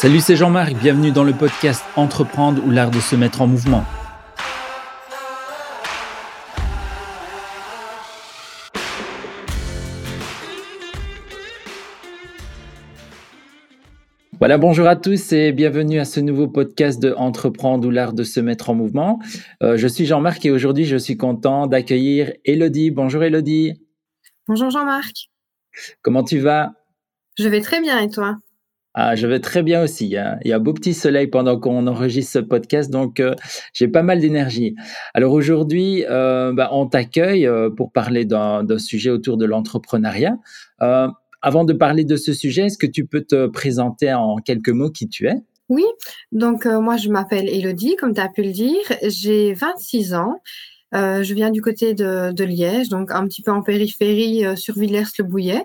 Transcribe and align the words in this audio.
Salut, 0.00 0.20
c'est 0.20 0.34
Jean-Marc, 0.34 0.76
bienvenue 0.76 1.12
dans 1.12 1.24
le 1.24 1.34
podcast 1.34 1.84
Entreprendre 1.94 2.64
ou 2.64 2.70
l'art 2.70 2.90
de 2.90 3.00
se 3.00 3.14
mettre 3.16 3.42
en 3.42 3.46
mouvement. 3.46 3.84
Voilà, 14.38 14.56
bonjour 14.56 14.86
à 14.86 14.96
tous 14.96 15.32
et 15.32 15.52
bienvenue 15.52 15.98
à 15.98 16.06
ce 16.06 16.20
nouveau 16.20 16.48
podcast 16.48 16.98
de 16.98 17.12
Entreprendre 17.12 17.86
ou 17.86 17.90
l'art 17.90 18.14
de 18.14 18.24
se 18.24 18.40
mettre 18.40 18.70
en 18.70 18.74
mouvement. 18.74 19.18
Euh, 19.62 19.76
je 19.76 19.86
suis 19.86 20.06
Jean-Marc 20.06 20.46
et 20.46 20.50
aujourd'hui 20.50 20.86
je 20.86 20.96
suis 20.96 21.18
content 21.18 21.66
d'accueillir 21.66 22.32
Elodie. 22.46 22.90
Bonjour 22.90 23.22
Elodie. 23.22 23.74
Bonjour 24.48 24.70
Jean-Marc. 24.70 25.28
Comment 26.00 26.24
tu 26.24 26.38
vas? 26.38 26.72
Je 27.36 27.48
vais 27.48 27.60
très 27.60 27.82
bien 27.82 27.98
et 27.98 28.08
toi? 28.08 28.38
Ah, 28.94 29.14
je 29.14 29.26
vais 29.26 29.38
très 29.38 29.62
bien 29.62 29.82
aussi. 29.82 30.06
Il 30.06 30.10
y 30.10 30.16
a, 30.16 30.38
il 30.44 30.48
y 30.48 30.52
a 30.52 30.58
beau 30.58 30.72
petit 30.72 30.94
soleil 30.94 31.28
pendant 31.28 31.58
qu'on 31.58 31.86
enregistre 31.86 32.32
ce 32.32 32.38
podcast, 32.40 32.90
donc 32.90 33.20
euh, 33.20 33.34
j'ai 33.72 33.86
pas 33.86 34.02
mal 34.02 34.20
d'énergie. 34.20 34.74
Alors 35.14 35.32
aujourd'hui, 35.32 36.04
euh, 36.08 36.52
bah, 36.52 36.70
on 36.72 36.86
t'accueille 36.86 37.46
euh, 37.46 37.70
pour 37.70 37.92
parler 37.92 38.24
d'un 38.24 38.66
sujet 38.78 39.10
autour 39.10 39.36
de 39.36 39.44
l'entrepreneuriat. 39.44 40.36
avant 41.42 41.64
de 41.64 41.72
parler 41.72 42.04
de 42.04 42.16
ce 42.16 42.32
sujet, 42.32 42.66
est-ce 42.66 42.78
que 42.78 42.86
tu 42.86 43.06
peux 43.06 43.22
te 43.22 43.46
présenter 43.46 44.12
en 44.12 44.36
quelques 44.36 44.70
mots 44.70 44.90
qui 44.90 45.08
tu 45.08 45.28
es? 45.28 45.36
Oui, 45.68 45.84
donc 46.32 46.66
moi 46.66 46.96
je 46.96 47.10
m'appelle 47.10 47.48
Elodie, 47.48 47.94
comme 47.94 48.12
tu 48.12 48.20
as 48.20 48.28
pu 48.28 48.42
le 48.42 48.50
dire. 48.50 48.80
J'ai 49.06 49.54
26 49.54 50.14
ans. 50.14 50.34
Euh, 50.94 51.22
je 51.22 51.34
viens 51.34 51.50
du 51.50 51.62
côté 51.62 51.94
de, 51.94 52.32
de, 52.32 52.44
Liège, 52.44 52.88
donc 52.88 53.10
un 53.12 53.26
petit 53.26 53.42
peu 53.42 53.52
en 53.52 53.62
périphérie 53.62 54.44
euh, 54.44 54.56
sur 54.56 54.74
Villers-le-Bouillet. 54.74 55.64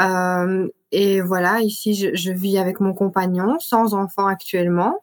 Euh, 0.00 0.68
et 0.92 1.20
voilà, 1.20 1.60
ici, 1.60 1.94
je, 1.94 2.14
je, 2.14 2.32
vis 2.32 2.58
avec 2.58 2.80
mon 2.80 2.92
compagnon, 2.92 3.58
sans 3.60 3.94
enfant 3.94 4.26
actuellement, 4.26 4.98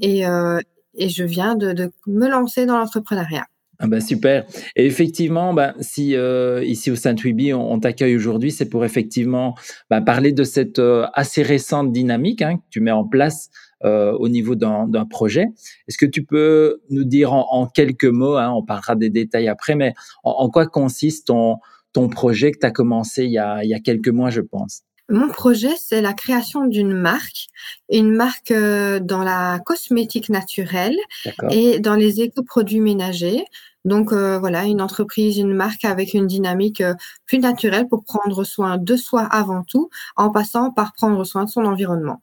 et, 0.00 0.26
euh, 0.26 0.58
et, 0.96 1.08
je 1.08 1.24
viens 1.24 1.54
de, 1.54 1.72
de 1.72 1.92
me 2.06 2.28
lancer 2.28 2.66
dans 2.66 2.78
l'entrepreneuriat. 2.78 3.46
Ah 3.84 3.86
bah 3.86 4.00
super. 4.00 4.46
Et 4.76 4.86
effectivement, 4.86 5.52
bah, 5.52 5.74
si 5.80 6.16
euh, 6.16 6.64
ici 6.64 6.90
au 6.90 6.96
Saint-Wiby, 6.96 7.52
on, 7.52 7.70
on 7.70 7.78
t'accueille 7.78 8.16
aujourd'hui, 8.16 8.50
c'est 8.50 8.70
pour 8.70 8.82
effectivement 8.82 9.54
bah, 9.90 10.00
parler 10.00 10.32
de 10.32 10.42
cette 10.42 10.78
euh, 10.78 11.06
assez 11.12 11.42
récente 11.42 11.92
dynamique 11.92 12.40
hein, 12.40 12.56
que 12.56 12.62
tu 12.70 12.80
mets 12.80 12.90
en 12.90 13.04
place 13.04 13.50
euh, 13.84 14.12
au 14.12 14.30
niveau 14.30 14.54
d'un 14.54 15.04
projet. 15.10 15.48
Est-ce 15.86 15.98
que 15.98 16.06
tu 16.06 16.24
peux 16.24 16.80
nous 16.88 17.04
dire 17.04 17.34
en, 17.34 17.66
quelques 17.66 18.06
mots, 18.06 18.36
hein, 18.36 18.50
on 18.56 18.64
parlera 18.64 18.96
des 18.96 19.10
détails 19.10 19.48
après, 19.48 19.74
mais 19.74 19.92
en, 20.22 20.48
quoi 20.48 20.66
consiste 20.66 21.26
ton, 21.26 21.56
ton 21.92 22.08
projet 22.08 22.52
que 22.52 22.58
tu 22.58 22.66
as 22.66 22.70
commencé 22.70 23.24
il 23.26 23.32
y, 23.32 23.38
a, 23.38 23.62
il 23.64 23.68
y 23.68 23.74
a 23.74 23.80
quelques 23.80 24.08
mois, 24.08 24.30
je 24.30 24.40
pense? 24.40 24.84
Mon 25.10 25.28
projet, 25.28 25.74
c'est 25.78 26.00
la 26.00 26.14
création 26.14 26.66
d'une 26.66 26.94
marque, 26.94 27.48
une 27.90 28.10
marque 28.10 28.54
dans 28.54 29.22
la 29.22 29.58
cosmétique 29.58 30.30
naturelle 30.30 30.96
et 31.50 31.78
dans 31.78 31.94
les 31.94 32.22
éco-produits 32.22 32.80
ménagers. 32.80 33.44
Donc 33.84 34.12
euh, 34.12 34.38
voilà, 34.38 34.64
une 34.64 34.80
entreprise, 34.80 35.36
une 35.38 35.52
marque 35.52 35.84
avec 35.84 36.14
une 36.14 36.26
dynamique 36.26 36.82
plus 37.26 37.38
naturelle 37.38 37.86
pour 37.88 38.04
prendre 38.04 38.44
soin 38.44 38.78
de 38.78 38.96
soi 38.96 39.22
avant 39.22 39.62
tout, 39.62 39.90
en 40.16 40.30
passant 40.30 40.70
par 40.70 40.94
prendre 40.94 41.22
soin 41.24 41.44
de 41.44 41.50
son 41.50 41.64
environnement. 41.64 42.22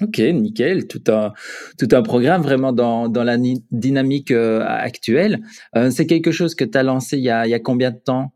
Ok, 0.00 0.18
nickel. 0.18 0.86
Tout 0.86 1.02
un, 1.08 1.32
tout 1.78 1.88
un 1.92 2.02
programme 2.02 2.42
vraiment 2.42 2.72
dans, 2.72 3.08
dans 3.08 3.24
la 3.24 3.36
dynamique 3.70 4.30
euh, 4.30 4.64
actuelle. 4.66 5.40
Euh, 5.76 5.90
c'est 5.90 6.06
quelque 6.06 6.30
chose 6.30 6.54
que 6.54 6.64
tu 6.64 6.76
as 6.76 6.82
lancé 6.82 7.16
il 7.16 7.24
y 7.24 7.30
a, 7.30 7.46
il 7.46 7.50
y 7.50 7.54
a 7.54 7.60
combien 7.60 7.90
de 7.90 7.98
temps? 7.98 8.32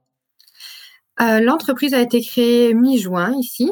Euh, 1.21 1.41
L'entreprise 1.41 1.93
a 1.93 2.01
été 2.01 2.23
créée 2.23 2.73
mi-juin 2.73 3.35
ici, 3.39 3.71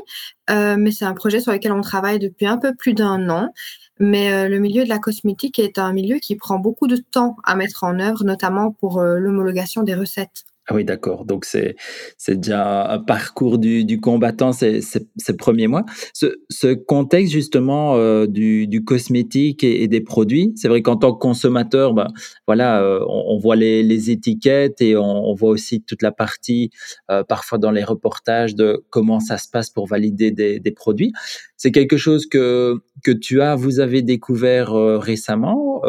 mais 0.48 0.90
c'est 0.90 1.06
un 1.06 1.14
projet 1.14 1.40
sur 1.40 1.52
lequel 1.52 1.72
on 1.72 1.80
travaille 1.80 2.18
depuis 2.18 2.46
un 2.46 2.58
peu 2.58 2.74
plus 2.74 2.92
d'un 2.92 3.30
an. 3.30 3.52
Mais 4.00 4.48
le 4.48 4.58
milieu 4.58 4.82
de 4.82 4.88
la 4.88 4.98
cosmétique 4.98 5.60
est 5.60 5.78
un 5.78 5.92
milieu 5.92 6.18
qui 6.18 6.34
prend 6.34 6.58
beaucoup 6.58 6.88
de 6.88 6.96
temps 6.96 7.36
à 7.44 7.54
mettre 7.54 7.84
en 7.84 8.00
œuvre, 8.00 8.24
notamment 8.24 8.72
pour 8.72 9.00
l'homologation 9.02 9.84
des 9.84 9.94
recettes. 9.94 10.44
Ah 10.70 10.76
oui, 10.76 10.84
d'accord. 10.84 11.24
Donc, 11.24 11.46
c'est, 11.46 11.74
c'est 12.16 12.36
déjà 12.36 12.88
un 12.92 13.00
parcours 13.00 13.58
du, 13.58 13.84
du 13.84 14.00
combattant 14.00 14.52
ces, 14.52 14.80
ces, 14.82 15.36
premiers 15.36 15.66
mois. 15.66 15.84
Ce, 16.14 16.26
ce 16.48 16.74
contexte, 16.74 17.32
justement, 17.32 17.96
euh, 17.96 18.28
du, 18.28 18.68
du, 18.68 18.84
cosmétique 18.84 19.64
et, 19.64 19.88
des 19.88 20.00
produits, 20.00 20.52
c'est 20.54 20.68
vrai 20.68 20.80
qu'en 20.80 20.94
tant 20.94 21.12
que 21.12 21.18
consommateur, 21.18 21.92
ben, 21.92 22.06
voilà, 22.46 22.84
euh, 22.84 23.04
on, 23.08 23.36
voit 23.36 23.56
les, 23.56 23.82
les, 23.82 24.12
étiquettes 24.12 24.80
et 24.80 24.96
on, 24.96 25.02
on, 25.02 25.34
voit 25.34 25.50
aussi 25.50 25.82
toute 25.82 26.02
la 26.02 26.12
partie, 26.12 26.70
euh, 27.10 27.24
parfois 27.24 27.58
dans 27.58 27.72
les 27.72 27.82
reportages, 27.82 28.54
de 28.54 28.84
comment 28.90 29.18
ça 29.18 29.38
se 29.38 29.48
passe 29.48 29.70
pour 29.70 29.88
valider 29.88 30.30
des, 30.30 30.60
des 30.60 30.70
produits. 30.70 31.12
C'est 31.56 31.72
quelque 31.72 31.96
chose 31.96 32.26
que, 32.26 32.76
que 33.02 33.10
tu 33.10 33.42
as, 33.42 33.56
vous 33.56 33.80
avez 33.80 34.02
découvert 34.02 34.72
récemment 34.72 35.82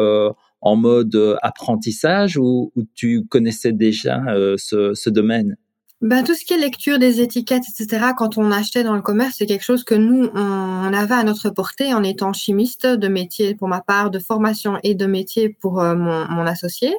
en 0.62 0.76
mode 0.76 1.14
euh, 1.16 1.36
apprentissage 1.42 2.38
ou, 2.38 2.72
tu 2.94 3.26
connaissais 3.26 3.72
déjà 3.72 4.22
euh, 4.28 4.54
ce, 4.56 4.94
ce, 4.94 5.10
domaine? 5.10 5.56
Ben, 6.00 6.24
tout 6.24 6.34
ce 6.34 6.44
qui 6.44 6.54
est 6.54 6.58
lecture 6.58 6.98
des 6.98 7.20
étiquettes, 7.20 7.64
etc., 7.68 8.06
quand 8.16 8.38
on 8.38 8.50
achetait 8.50 8.82
dans 8.82 8.94
le 8.94 9.02
commerce, 9.02 9.36
c'est 9.38 9.46
quelque 9.46 9.64
chose 9.64 9.84
que 9.84 9.94
nous, 9.94 10.30
on, 10.34 10.92
avait 10.92 11.14
à 11.14 11.24
notre 11.24 11.50
portée 11.50 11.94
en 11.94 12.02
étant 12.02 12.32
chimiste 12.32 12.86
de 12.86 13.08
métier 13.08 13.54
pour 13.54 13.68
ma 13.68 13.80
part, 13.80 14.10
de 14.10 14.18
formation 14.18 14.78
et 14.82 14.94
de 14.94 15.06
métier 15.06 15.48
pour 15.48 15.80
euh, 15.80 15.94
mon, 15.94 16.26
mon, 16.28 16.46
associé. 16.46 16.94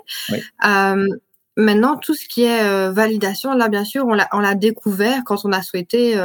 Euh, 0.65 1.05
maintenant, 1.57 1.97
tout 1.97 2.13
ce 2.13 2.27
qui 2.27 2.43
est 2.43 2.89
validation, 2.91 3.53
là, 3.53 3.69
bien 3.69 3.85
sûr, 3.85 4.05
on 4.05 4.39
l'a 4.39 4.55
découvert 4.55 5.21
quand 5.25 5.45
on 5.45 5.51
a 5.51 5.61
souhaité 5.61 6.15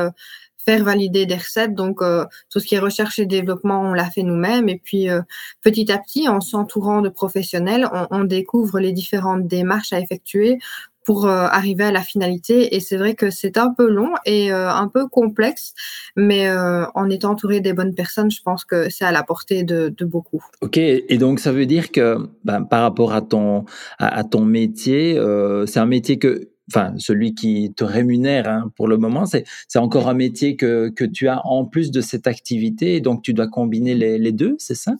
faire 0.69 0.85
valider 0.85 1.25
des 1.25 1.37
recettes. 1.37 1.75
Donc, 1.75 2.03
euh, 2.03 2.27
tout 2.51 2.61
ce 2.61 2.67
qui 2.67 2.75
est 2.75 2.79
recherche 2.79 3.19
et 3.19 3.25
développement, 3.25 3.81
on 3.81 3.95
l'a 3.95 4.11
fait 4.11 4.23
nous-mêmes. 4.23 4.69
Et 4.69 4.79
puis, 4.85 5.09
euh, 5.09 5.23
petit 5.63 5.91
à 5.91 5.97
petit, 5.97 6.29
en 6.29 6.43
s'entourant 6.43 7.01
de 7.01 7.09
professionnels, 7.09 7.89
on, 8.11 8.25
découvre 8.25 8.79
les 8.79 8.93
différentes 8.93 9.47
démarches 9.47 9.95
à 9.95 10.01
effectuer 10.01 10.59
pour 11.07 11.25
euh, 11.25 11.47
arriver 11.51 11.85
à 11.85 11.93
la 11.93 12.03
finalité. 12.03 12.77
Et 12.77 12.81
c'est 12.81 12.99
vrai 12.99 13.15
que 13.15 13.31
c'est 13.31 13.57
un 13.57 13.73
peu 13.73 13.89
long 13.89 14.13
et 14.27 14.51
un 14.51 14.89
peu 14.89 15.09
complexe, 15.09 15.73
mais 16.17 16.51
en 16.51 17.09
étant 17.09 17.31
entouré 17.31 17.61
des 17.61 17.73
bonnes 17.73 17.95
personnes, 17.95 18.31
je 18.31 18.43
pense 18.43 18.67
que 18.67 18.91
c'est 18.91 19.07
à 19.07 19.13
la 19.13 19.23
portée 19.23 19.63
de, 19.63 19.95
beaucoup. 20.05 20.45
Ok, 20.61 20.77
et 20.77 21.19
donc 21.19 21.41
ça 21.41 21.53
veut 21.53 21.65
dire 21.65 21.91
que 21.93 22.19
ben, 22.45 22.63
par 22.63 22.83
rapport 22.83 23.15
à 23.15 23.23
ton, 23.23 23.65
à 23.99 24.23
ton 24.25 24.45
métier, 24.45 25.19
c'est 25.67 25.81
un 25.81 25.87
métier 25.87 26.19
que 26.19 26.51
enfin 26.69 26.95
celui 26.99 27.35
qui 27.35 27.73
te 27.75 27.85
rémunère 27.85 28.49
hein, 28.49 28.71
pour 28.77 28.89
le 28.89 28.97
moment, 28.97 29.25
c'est 29.27 29.45
encore 29.77 30.09
un 30.09 30.15
métier 30.15 30.57
que, 30.57 30.89
que 30.89 31.05
tu 31.05 31.29
as 31.29 31.45
en 31.47 31.65
plus 31.65 31.91
de 31.91 32.01
cette 32.01 32.27
activité, 32.27 33.01
donc 33.01 33.23
tu 33.23 33.35
dois 33.35 33.49
combiner 33.49 33.95
les, 33.95 34.19
les 34.19 34.33
deux, 34.33 34.57
c'est 34.59 34.75
ça? 34.75 34.95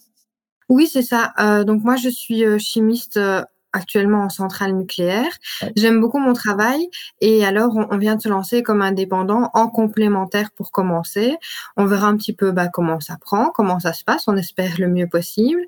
Oui, 0.69 0.87
c'est 0.87 1.03
ça. 1.03 1.33
Euh, 1.39 1.65
donc 1.65 1.83
moi, 1.83 1.97
je 1.97 2.09
suis 2.09 2.45
euh, 2.45 2.59
chimiste 2.59 3.17
euh, 3.17 3.43
actuellement 3.73 4.25
en 4.25 4.29
centrale 4.29 4.73
nucléaire. 4.73 5.31
J'aime 5.77 6.01
beaucoup 6.01 6.19
mon 6.19 6.33
travail 6.33 6.89
et 7.21 7.45
alors 7.45 7.77
on, 7.91 7.99
vient 7.99 8.17
de 8.17 8.23
se 8.23 8.29
lancer 8.29 8.63
comme 8.63 8.83
indépendant 8.83 9.51
en 9.55 9.69
complémentaire 9.69 10.51
pour 10.51 10.71
commencer. 10.71 11.37
On 11.77 11.85
verra 11.85 12.09
un 12.09 12.17
petit 12.17 12.33
peu 12.33 12.51
bah, 12.51 12.69
comment 12.69 13.01
ça 13.01 13.17
prend, 13.21 13.51
comment 13.51 13.81
ça 13.81 13.93
se 13.93 14.05
passe. 14.05 14.25
On 14.27 14.37
espère 14.37 14.79
le 14.79 14.89
mieux 14.89 15.07
possible. 15.07 15.61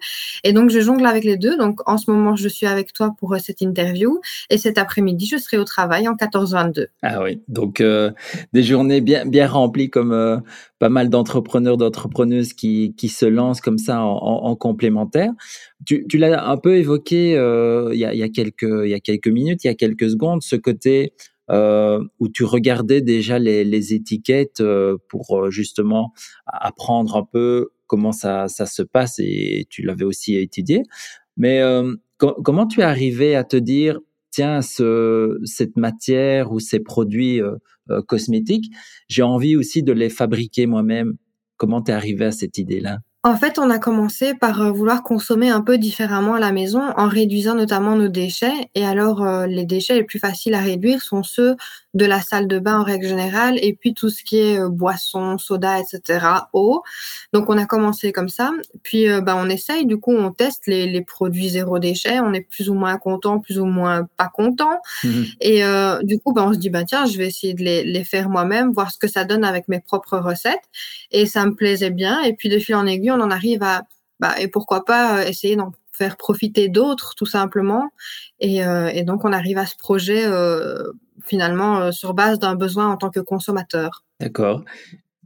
Et 0.44 0.53
donc 0.53 0.71
je 0.71 0.81
jongle 0.81 1.06
avec 1.06 1.25
les 1.25 1.37
deux. 1.37 1.56
Donc 1.56 1.81
en 1.88 1.99
ce 1.99 2.11
moment 2.11 2.37
je 2.37 2.49
suis 2.49 2.66
avec 2.66 2.93
toi 2.93 3.15
pour 3.19 3.34
euh, 3.34 3.38
cette 3.38 3.61
interview 3.61 4.21
et 4.49 4.59
cet 4.59 4.78
après-midi 4.78 5.27
je 5.27 5.37
serai 5.37 5.59
au 5.59 5.65
travail 5.65 6.09
en 6.09 6.15
14-22. 6.15 6.87
Ah 7.03 7.22
oui, 7.22 7.43
donc 7.49 7.81
euh, 7.81 8.11
des 8.53 8.62
journées 8.62 9.00
bien 9.00 9.27
bien 9.27 9.47
remplies 9.47 9.91
comme 9.91 10.12
euh, 10.12 10.38
pas 10.81 10.89
mal 10.89 11.11
d'entrepreneurs, 11.11 11.77
d'entrepreneuses 11.77 12.55
qui, 12.55 12.95
qui 12.97 13.09
se 13.09 13.27
lancent 13.27 13.61
comme 13.61 13.79
ça 13.79 14.03
en, 14.03 14.17
en, 14.17 14.57
complémentaire. 14.57 15.31
Tu, 15.87 16.07
tu 16.09 16.17
l'as 16.17 16.49
un 16.49 16.57
peu 16.57 16.77
évoqué 16.77 17.37
euh, 17.37 17.91
il, 17.93 18.01
y 18.01 18.05
a, 18.07 18.15
y 18.15 18.23
a 18.23 18.31
quelques, 18.31 18.63
il 18.63 18.89
y 18.89 18.95
a 18.95 19.01
quelques 19.01 19.29
minutes, 19.29 19.63
il 19.63 19.69
y 19.69 19.71
a 19.71 19.75
quelques 19.75 20.11
secondes, 20.11 20.43
ce 20.43 20.57
côté 20.57 21.13
euh, 21.51 22.03
où 22.19 22.29
tu 22.29 22.45
regardais 22.45 23.03
déjà 23.03 23.39
les, 23.39 23.63
les 23.63 23.93
étiquettes 23.93 24.61
euh, 24.61 24.97
pour 25.09 25.37
euh, 25.37 25.51
justement 25.51 26.13
apprendre 26.47 27.15
un 27.17 27.25
peu 27.31 27.69
comment 27.87 28.12
ça, 28.12 28.49
ça 28.49 28.65
se 28.65 28.83
passe 28.83 29.19
et 29.19 29.67
tu 29.69 29.83
l'avais 29.83 30.05
aussi 30.05 30.37
étudié. 30.37 30.83
Mais 31.37 31.61
euh, 31.61 31.94
comment 32.17 32.67
tu 32.67 32.81
es 32.81 32.85
arrivé 32.85 33.37
à 33.37 33.44
te 33.44 33.56
dire, 33.56 33.99
tiens, 34.31 34.62
ce, 34.62 35.38
cette 35.44 35.77
matière 35.77 36.53
ou 36.53 36.61
ces 36.61 36.81
produits 36.81 37.41
euh, 37.41 37.56
cosmétiques, 38.06 38.73
j'ai 39.09 39.23
envie 39.23 39.56
aussi 39.56 39.82
de 39.82 39.93
les 39.93 40.11
fabriquer 40.11 40.67
moi-même. 40.67 41.15
Comment 41.56 41.82
t'es 41.82 41.93
arrivé 41.93 42.27
à 42.27 42.32
cette 42.32 42.59
idée-là? 42.59 42.99
En 43.22 43.37
fait, 43.37 43.58
on 43.58 43.69
a 43.69 43.78
commencé 43.78 44.32
par 44.32 44.62
euh, 44.62 44.70
vouloir 44.70 45.02
consommer 45.02 45.50
un 45.50 45.61
peu 45.61 45.76
différemment 45.76 46.34
à 46.34 46.40
la 46.40 46.52
maison 46.52 46.81
en 46.96 47.06
réduisant 47.06 47.55
notamment 47.55 47.94
nos 47.94 48.08
déchets. 48.08 48.70
Et 48.75 48.87
alors, 48.87 49.22
euh, 49.22 49.46
les 49.46 49.67
déchets 49.67 49.94
les 49.94 50.05
plus 50.05 50.19
faciles 50.19 50.55
à 50.55 50.61
réduire 50.61 51.02
sont 51.02 51.22
ceux 51.22 51.55
de 51.93 52.06
la 52.06 52.22
salle 52.22 52.49
de 52.49 52.58
bain 52.58 52.81
en 52.81 52.82
règle 52.82 53.06
générale 53.06 53.58
et 53.61 53.75
puis 53.75 53.93
tout 53.93 54.08
ce 54.08 54.25
qui 54.25 54.38
est 54.38 54.58
euh, 54.58 54.70
boisson, 54.70 55.37
soda, 55.37 55.78
etc., 55.81 56.26
eau. 56.55 56.82
Donc, 57.34 57.50
on 57.50 57.58
a 57.58 57.67
commencé 57.67 58.11
comme 58.11 58.31
ça. 58.31 58.52
Puis, 58.82 59.06
bah, 59.20 59.37
on 59.37 59.50
essaye, 59.50 59.84
du 59.84 59.99
coup, 59.99 60.14
on 60.14 60.32
teste 60.32 60.66
les, 60.66 60.87
les, 60.87 61.02
produits 61.02 61.50
zéro 61.50 61.78
déchet. 61.78 62.20
On 62.20 62.32
est 62.32 62.40
plus 62.49 62.70
ou 62.70 62.75
moins 62.75 62.96
content, 62.96 63.38
plus 63.38 63.58
ou 63.58 63.66
moins 63.66 64.08
pas 64.16 64.28
content. 64.28 64.81
Mmh 65.05 65.23
et 65.43 65.62
du 66.02 66.19
coup, 66.19 66.32
bah, 66.32 66.44
on 66.46 66.52
se 66.52 66.58
dit, 66.58 66.70
bah, 66.70 66.84
tiens, 66.84 67.06
je 67.06 67.19
vais 67.19 67.26
essayer 67.26 67.55
de 67.55 67.62
les, 67.62 67.84
les 67.84 68.05
faire 68.05 68.28
moi-même, 68.28 68.73
voir 68.73 68.90
ce 68.90 68.99
que 68.99 69.08
ça 69.08 69.25
donne 69.25 69.44
avec 69.44 69.69
mes 69.69 69.81
propres 69.81 70.19
recettes. 70.19 70.62
Et 71.11 71.26
ça 71.26 71.44
me 71.44 71.55
plaisait 71.55 71.90
bien. 71.90 72.23
Et 72.23 72.34
puis, 72.34 72.49
de 72.49 72.58
fil 72.58 72.75
en 72.75 72.87
aiguille, 72.87 73.10
on 73.11 73.21
en 73.21 73.31
arrive 73.31 73.62
à, 73.62 73.83
bah, 74.19 74.35
et 74.41 74.49
pourquoi 74.49 74.85
pas 74.85 75.27
essayer 75.29 75.57
d'en 75.57 75.73
faire 75.93 76.17
profiter 76.17 76.69
d'autres, 76.69 77.15
tout 77.17 77.27
simplement. 77.27 77.91
Et, 78.39 78.59
et, 78.59 79.03
donc, 79.03 79.25
on 79.27 79.33
arrive 79.35 79.59
à 79.59 79.67
ce 79.67 79.77
projet 79.77 80.25
finalement 81.27 81.93
sur 81.93 82.15
base 82.15 82.39
d'un 82.39 82.55
besoin 82.55 82.89
en 82.89 82.97
tant 82.97 83.11
que 83.11 83.21
consommateur. 83.21 84.05
D'accord. 84.19 84.65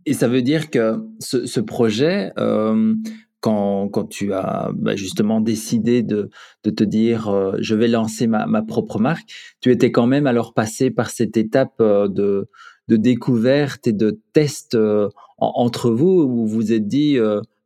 Et 0.07 0.15
ça 0.15 0.29
veut 0.29 0.43
dire 0.43 0.71
que 0.71 1.01
ce, 1.19 1.61
projet, 1.61 2.33
euh, 2.39 2.95
quand, 3.41 3.89
quand, 3.89 4.05
tu 4.05 4.33
as 4.33 4.71
bah, 4.75 4.97
justement 4.97 5.41
décidé 5.41 6.03
de, 6.03 6.31
de 6.63 6.71
te 6.71 6.85
dire 6.85 7.29
euh, 7.29 7.57
je 7.59 7.75
vais 7.75 7.89
lancer 7.89 8.27
ma, 8.27 8.47
ma, 8.47 8.63
propre 8.63 8.99
marque, 8.99 9.29
tu 9.61 9.71
étais 9.71 9.91
quand 9.91 10.07
même 10.07 10.27
alors 10.27 10.53
passé 10.53 10.91
par 10.91 11.11
cette 11.11 11.37
étape 11.37 11.75
euh, 11.81 12.09
de, 12.09 12.49
de 12.89 12.97
découverte 12.97 13.87
et 13.87 13.93
de 13.93 14.21
test 14.35 14.75
euh, 14.75 15.09
entre 15.39 15.91
vous 15.91 16.23
où 16.23 16.29
vous 16.29 16.47
vous 16.47 16.73
êtes 16.73 16.87
dit 16.87 17.19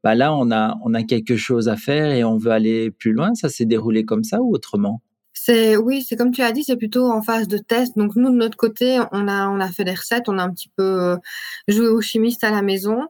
bah 0.04 0.14
là 0.14 0.34
on 0.34 0.50
a, 0.50 0.76
on 0.84 0.94
a 0.94 1.02
quelque 1.02 1.36
chose 1.36 1.68
à 1.68 1.76
faire 1.76 2.12
et 2.12 2.24
on 2.24 2.36
veut 2.38 2.52
aller 2.52 2.90
plus 2.90 3.12
loin. 3.12 3.34
Ça 3.34 3.48
s'est 3.48 3.66
déroulé 3.66 4.04
comme 4.04 4.24
ça 4.24 4.40
ou 4.42 4.54
autrement? 4.54 5.02
C'est 5.40 5.76
oui, 5.76 6.02
c'est 6.02 6.16
comme 6.16 6.32
tu 6.32 6.42
as 6.42 6.52
dit, 6.52 6.64
c'est 6.64 6.76
plutôt 6.76 7.06
en 7.10 7.22
phase 7.22 7.48
de 7.48 7.58
test. 7.58 7.96
Donc 7.96 8.16
nous 8.16 8.30
de 8.30 8.36
notre 8.36 8.56
côté, 8.56 9.00
on 9.12 9.28
a 9.28 9.48
on 9.48 9.60
a 9.60 9.70
fait 9.70 9.84
des 9.84 9.94
recettes, 9.94 10.28
on 10.28 10.38
a 10.38 10.42
un 10.42 10.50
petit 10.50 10.70
peu 10.76 10.82
euh, 10.82 11.16
joué 11.68 11.88
aux 11.88 12.00
chimistes 12.00 12.44
à 12.44 12.50
la 12.50 12.60
maison, 12.62 13.06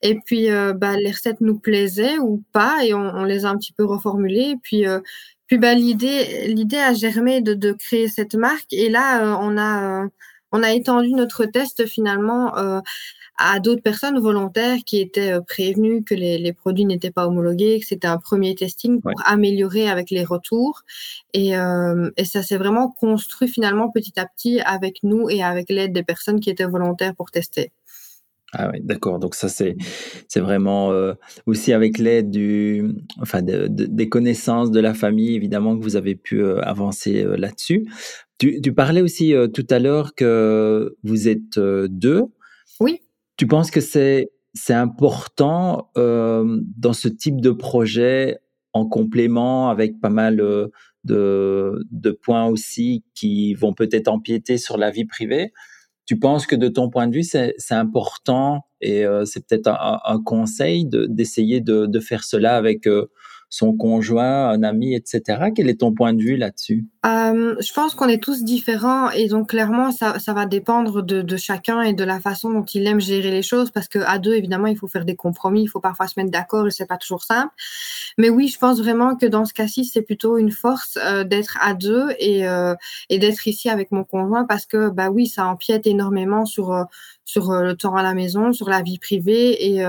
et 0.00 0.18
puis 0.24 0.50
euh, 0.50 0.72
bah, 0.74 0.96
les 0.96 1.10
recettes 1.10 1.40
nous 1.40 1.58
plaisaient 1.58 2.18
ou 2.18 2.42
pas, 2.52 2.84
et 2.84 2.94
on, 2.94 3.24
les 3.24 3.44
a 3.44 3.50
un 3.50 3.56
petit 3.58 3.72
peu 3.72 3.84
reformulées. 3.84 4.50
Et 4.52 4.56
puis 4.62 4.86
euh, 4.86 5.00
puis 5.46 5.58
bah 5.58 5.74
l'idée 5.74 6.46
l'idée 6.48 6.78
a 6.78 6.94
germé 6.94 7.40
de, 7.42 7.54
de 7.54 7.72
créer 7.72 8.08
cette 8.08 8.34
marque, 8.36 8.72
et 8.72 8.88
là 8.88 9.38
on 9.40 9.58
a 9.58 10.06
on 10.52 10.62
a 10.62 10.72
étendu 10.72 11.10
notre 11.10 11.46
test 11.46 11.86
finalement 11.86 12.52
à 13.42 13.60
d'autres 13.60 13.82
personnes 13.82 14.18
volontaires 14.18 14.78
qui 14.86 15.00
étaient 15.00 15.32
euh, 15.32 15.40
prévenues 15.40 16.04
que 16.04 16.14
les, 16.14 16.38
les 16.38 16.52
produits 16.52 16.84
n'étaient 16.84 17.10
pas 17.10 17.26
homologués, 17.26 17.80
que 17.80 17.86
c'était 17.86 18.08
un 18.08 18.18
premier 18.18 18.54
testing 18.54 19.00
pour 19.00 19.12
améliorer 19.26 19.88
avec 19.88 20.10
les 20.10 20.24
retours. 20.24 20.82
Et, 21.34 21.56
euh, 21.56 22.10
et 22.16 22.24
ça 22.24 22.42
s'est 22.42 22.56
vraiment 22.56 22.88
construit 22.88 23.48
finalement 23.48 23.90
petit 23.90 24.18
à 24.18 24.26
petit 24.26 24.60
avec 24.60 25.02
nous 25.02 25.28
et 25.28 25.42
avec 25.42 25.68
l'aide 25.70 25.92
des 25.92 26.04
personnes 26.04 26.40
qui 26.40 26.50
étaient 26.50 26.64
volontaires 26.64 27.14
pour 27.14 27.30
tester. 27.30 27.72
Ah 28.54 28.70
oui, 28.70 28.80
d'accord. 28.82 29.18
Donc 29.18 29.34
ça, 29.34 29.48
c'est 29.48 29.76
c'est 30.28 30.40
vraiment 30.40 30.92
euh, 30.92 31.14
aussi 31.46 31.72
avec 31.72 31.96
l'aide 31.98 32.30
du, 32.30 32.84
enfin, 33.18 33.40
de, 33.40 33.66
des 33.66 34.08
connaissances 34.10 34.70
de 34.70 34.78
la 34.78 34.92
famille, 34.92 35.34
évidemment, 35.34 35.76
que 35.76 35.82
vous 35.82 35.96
avez 35.96 36.14
pu 36.16 36.42
euh, 36.42 36.60
avancer 36.60 37.24
euh, 37.24 37.36
là-dessus. 37.36 37.86
Tu, 38.38 38.60
tu, 38.60 38.74
parlais 38.74 39.00
aussi 39.00 39.34
tout 39.54 39.66
à 39.70 39.78
l'heure 39.78 40.14
que 40.14 40.96
vous 41.04 41.28
êtes 41.28 41.58
deux. 41.58 42.24
Tu 43.36 43.46
penses 43.46 43.70
que 43.70 43.80
c'est 43.80 44.30
c'est 44.54 44.74
important 44.74 45.90
euh, 45.96 46.60
dans 46.76 46.92
ce 46.92 47.08
type 47.08 47.40
de 47.40 47.50
projet 47.50 48.38
en 48.74 48.86
complément 48.86 49.70
avec 49.70 50.00
pas 50.00 50.10
mal 50.10 50.40
euh, 50.40 50.68
de, 51.04 51.84
de 51.90 52.10
points 52.10 52.46
aussi 52.46 53.04
qui 53.14 53.54
vont 53.54 53.72
peut-être 53.72 54.08
empiéter 54.08 54.58
sur 54.58 54.76
la 54.76 54.90
vie 54.90 55.04
privée? 55.04 55.52
Tu 56.04 56.18
penses 56.18 56.46
que 56.46 56.56
de 56.56 56.68
ton 56.68 56.90
point 56.90 57.06
de 57.06 57.14
vue, 57.14 57.22
c'est 57.22 57.54
important 57.70 58.66
et 58.80 59.06
euh, 59.06 59.24
c'est 59.24 59.46
peut-être 59.46 59.68
un, 59.68 60.00
un, 60.04 60.22
conseil 60.22 60.84
d'essayer 60.84 61.60
de, 61.60 61.86
de, 61.86 62.00
faire 62.00 62.24
cela 62.24 62.56
avec 62.56 62.86
euh, 62.88 63.06
son 63.52 63.76
conjoint, 63.76 64.48
un 64.48 64.62
ami, 64.62 64.94
etc. 64.94 65.50
Quel 65.54 65.68
est 65.68 65.80
ton 65.80 65.92
point 65.92 66.14
de 66.14 66.22
vue 66.22 66.36
là-dessus? 66.36 66.86
Euh, 67.04 67.54
Je 67.60 67.72
pense 67.74 67.94
qu'on 67.94 68.08
est 68.08 68.22
tous 68.22 68.44
différents 68.44 69.10
et 69.10 69.28
donc 69.28 69.50
clairement 69.50 69.92
ça, 69.92 70.16
va 70.28 70.46
dépendre 70.46 71.02
de, 71.02 71.36
chacun 71.36 71.82
et 71.82 71.92
de 71.92 72.02
la 72.02 72.18
façon 72.18 72.48
dont 72.48 72.64
il 72.64 72.86
aime 72.86 72.98
gérer 72.98 73.30
les 73.30 73.42
choses 73.42 73.70
parce 73.70 73.88
que 73.88 73.98
à 73.98 74.18
deux 74.18 74.32
évidemment 74.32 74.68
il 74.68 74.78
faut 74.78 74.88
faire 74.88 75.04
des 75.04 75.16
compromis, 75.16 75.64
il 75.64 75.66
faut 75.66 75.80
parfois 75.80 76.06
se 76.06 76.18
mettre 76.18 76.30
d'accord 76.30 76.66
et 76.66 76.70
c'est 76.70 76.86
pas 76.86 76.96
toujours 76.96 77.24
simple. 77.24 77.52
Mais 78.16 78.30
oui, 78.30 78.48
je 78.48 78.58
pense 78.58 78.80
vraiment 78.80 79.16
que 79.16 79.26
dans 79.26 79.44
ce 79.44 79.52
cas-ci 79.52 79.84
c'est 79.84 80.02
plutôt 80.02 80.38
une 80.38 80.50
force 80.50 80.98
euh, 81.04 81.22
d'être 81.22 81.58
à 81.60 81.74
deux 81.74 82.06
et, 82.18 82.48
euh, 82.48 82.74
et 83.10 83.18
d'être 83.18 83.46
ici 83.46 83.68
avec 83.68 83.92
mon 83.92 84.04
conjoint 84.04 84.46
parce 84.46 84.64
que 84.64 84.88
bah 84.88 85.10
oui 85.10 85.26
ça 85.26 85.46
empiète 85.46 85.86
énormément 85.86 86.46
sur 86.46 86.86
sur 87.26 87.52
le 87.52 87.76
temps 87.76 87.96
à 87.96 88.02
la 88.02 88.14
maison, 88.14 88.54
sur 88.54 88.70
la 88.70 88.80
vie 88.80 88.98
privée 88.98 89.74
et 89.74 89.84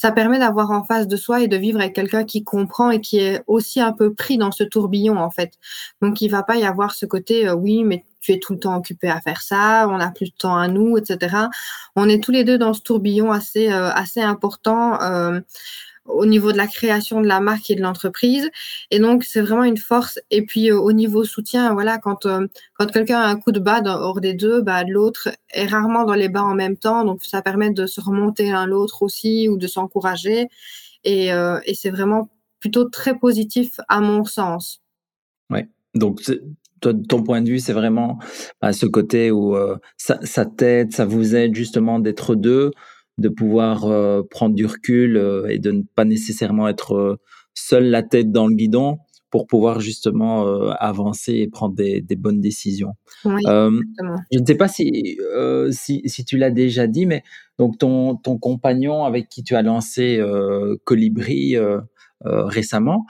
ça 0.00 0.12
permet 0.12 0.38
d'avoir 0.38 0.70
en 0.70 0.82
face 0.82 1.06
de 1.06 1.16
soi 1.16 1.42
et 1.42 1.48
de 1.48 1.58
vivre 1.58 1.78
avec 1.78 1.94
quelqu'un 1.94 2.24
qui 2.24 2.42
comprend 2.42 2.90
et 2.90 3.02
qui 3.02 3.18
est 3.18 3.42
aussi 3.46 3.82
un 3.82 3.92
peu 3.92 4.14
pris 4.14 4.38
dans 4.38 4.50
ce 4.50 4.64
tourbillon 4.64 5.18
en 5.18 5.28
fait. 5.28 5.52
Donc 6.00 6.22
il 6.22 6.28
va 6.28 6.42
pas 6.42 6.56
y 6.56 6.64
avoir 6.64 6.92
ce 6.92 7.04
côté 7.04 7.46
euh, 7.46 7.54
oui 7.54 7.84
mais 7.84 8.06
tu 8.22 8.32
es 8.32 8.38
tout 8.38 8.54
le 8.54 8.58
temps 8.58 8.74
occupé 8.76 9.10
à 9.10 9.20
faire 9.20 9.42
ça, 9.42 9.86
on 9.90 9.98
n'a 9.98 10.10
plus 10.10 10.30
de 10.30 10.34
temps 10.34 10.56
à 10.56 10.68
nous, 10.68 10.96
etc. 10.96 11.36
On 11.96 12.08
est 12.08 12.22
tous 12.24 12.32
les 12.32 12.44
deux 12.44 12.56
dans 12.56 12.72
ce 12.72 12.80
tourbillon 12.80 13.30
assez 13.30 13.70
euh, 13.70 13.90
assez 13.90 14.22
important. 14.22 14.98
Euh, 15.02 15.40
au 16.06 16.26
niveau 16.26 16.52
de 16.52 16.56
la 16.56 16.66
création 16.66 17.20
de 17.20 17.26
la 17.26 17.40
marque 17.40 17.70
et 17.70 17.74
de 17.74 17.82
l'entreprise. 17.82 18.50
Et 18.90 18.98
donc, 18.98 19.24
c'est 19.24 19.40
vraiment 19.40 19.64
une 19.64 19.76
force. 19.76 20.18
Et 20.30 20.42
puis, 20.42 20.70
euh, 20.70 20.78
au 20.78 20.92
niveau 20.92 21.24
soutien, 21.24 21.72
voilà, 21.72 21.98
quand, 21.98 22.26
euh, 22.26 22.46
quand 22.74 22.90
quelqu'un 22.90 23.20
a 23.20 23.26
un 23.26 23.36
coup 23.36 23.52
de 23.52 23.60
bas 23.60 23.82
hors 23.84 24.20
des 24.20 24.34
deux, 24.34 24.62
bah, 24.62 24.84
l'autre 24.84 25.28
est 25.52 25.66
rarement 25.66 26.04
dans 26.04 26.14
les 26.14 26.28
bas 26.28 26.42
en 26.42 26.54
même 26.54 26.76
temps. 26.76 27.04
Donc, 27.04 27.22
ça 27.22 27.42
permet 27.42 27.70
de 27.70 27.86
se 27.86 28.00
remonter 28.00 28.50
l'un 28.50 28.66
l'autre 28.66 29.02
aussi 29.02 29.48
ou 29.48 29.56
de 29.56 29.66
s'encourager. 29.66 30.48
Et, 31.04 31.32
euh, 31.32 31.60
et 31.64 31.74
c'est 31.74 31.90
vraiment 31.90 32.30
plutôt 32.60 32.84
très 32.84 33.18
positif 33.18 33.80
à 33.88 34.00
mon 34.00 34.24
sens. 34.24 34.82
Ouais. 35.48 35.68
Donc, 35.94 36.20
ton 36.80 37.22
point 37.22 37.42
de 37.42 37.48
vue, 37.48 37.58
c'est 37.58 37.72
vraiment 37.72 38.18
bah, 38.60 38.72
ce 38.72 38.86
côté 38.86 39.30
où 39.30 39.56
ça, 39.96 40.18
ça 40.22 40.46
t'aide, 40.46 40.92
ça 40.92 41.04
vous 41.04 41.34
aide 41.34 41.54
justement 41.54 41.98
d'être 41.98 42.34
deux, 42.34 42.70
de 43.18 43.28
pouvoir 43.28 43.84
euh, 43.84 44.22
prendre 44.28 44.54
du 44.54 44.66
recul 44.66 45.16
euh, 45.16 45.46
et 45.48 45.58
de 45.58 45.70
ne 45.70 45.82
pas 45.94 46.04
nécessairement 46.04 46.68
être 46.68 46.94
euh, 46.94 47.16
seul 47.54 47.84
la 47.84 48.02
tête 48.02 48.32
dans 48.32 48.46
le 48.46 48.54
guidon 48.54 48.98
pour 49.30 49.46
pouvoir 49.46 49.78
justement 49.78 50.44
avancer 50.80 51.34
et 51.34 51.46
prendre 51.46 51.76
des, 51.76 52.00
des 52.00 52.16
bonnes 52.16 52.40
décisions. 52.40 52.94
Oui, 53.24 53.40
je 53.46 54.40
ne 54.40 54.44
sais 54.44 54.56
pas 54.56 54.66
si, 54.66 55.18
si, 55.70 56.02
si, 56.04 56.24
tu 56.24 56.36
l'as 56.36 56.50
déjà 56.50 56.88
dit, 56.88 57.06
mais 57.06 57.22
donc 57.56 57.78
ton, 57.78 58.16
ton 58.16 58.38
compagnon 58.38 59.04
avec 59.04 59.28
qui 59.28 59.44
tu 59.44 59.54
as 59.54 59.62
lancé 59.62 60.20
Colibri 60.82 61.54
récemment, 62.24 63.06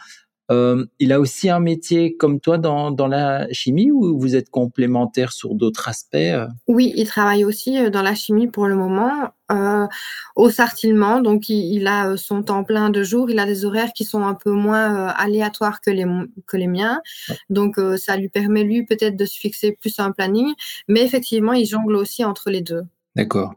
euh, 0.50 0.84
il 0.98 1.12
a 1.12 1.20
aussi 1.20 1.48
un 1.48 1.60
métier 1.60 2.16
comme 2.16 2.40
toi 2.40 2.58
dans, 2.58 2.90
dans 2.90 3.06
la 3.06 3.46
chimie 3.52 3.92
ou 3.92 4.18
vous 4.18 4.34
êtes 4.34 4.50
complémentaires 4.50 5.32
sur 5.32 5.54
d'autres 5.54 5.88
aspects 5.88 6.16
euh? 6.16 6.46
Oui, 6.66 6.92
il 6.96 7.06
travaille 7.06 7.44
aussi 7.44 7.78
euh, 7.78 7.88
dans 7.88 8.02
la 8.02 8.16
chimie 8.16 8.48
pour 8.48 8.66
le 8.66 8.74
moment, 8.74 9.30
euh, 9.52 9.86
au 10.34 10.50
Sartillement. 10.50 11.20
Donc, 11.20 11.48
il, 11.48 11.74
il, 11.74 11.86
a 11.86 12.16
son 12.16 12.42
temps 12.42 12.64
plein 12.64 12.90
de 12.90 13.04
jour. 13.04 13.30
Il 13.30 13.38
a 13.38 13.46
des 13.46 13.64
horaires 13.64 13.92
qui 13.94 14.04
sont 14.04 14.24
un 14.24 14.34
peu 14.34 14.50
moins 14.50 15.06
aléatoires 15.08 15.80
que 15.80 15.90
les, 15.90 16.06
que 16.46 16.56
les 16.56 16.66
miens. 16.66 17.00
Donc, 17.48 17.78
ça 17.96 18.16
lui 18.16 18.28
permet, 18.28 18.64
lui, 18.64 18.84
peut-être 18.84 19.16
de 19.16 19.24
se 19.24 19.38
fixer 19.38 19.72
plus 19.72 19.98
un 20.00 20.10
planning. 20.10 20.52
Mais 20.88 21.02
effectivement, 21.02 21.52
il 21.52 21.66
jongle 21.66 21.94
aussi 21.94 22.24
entre 22.24 22.50
les 22.50 22.60
deux. 22.60 22.82
D'accord. 23.14 23.54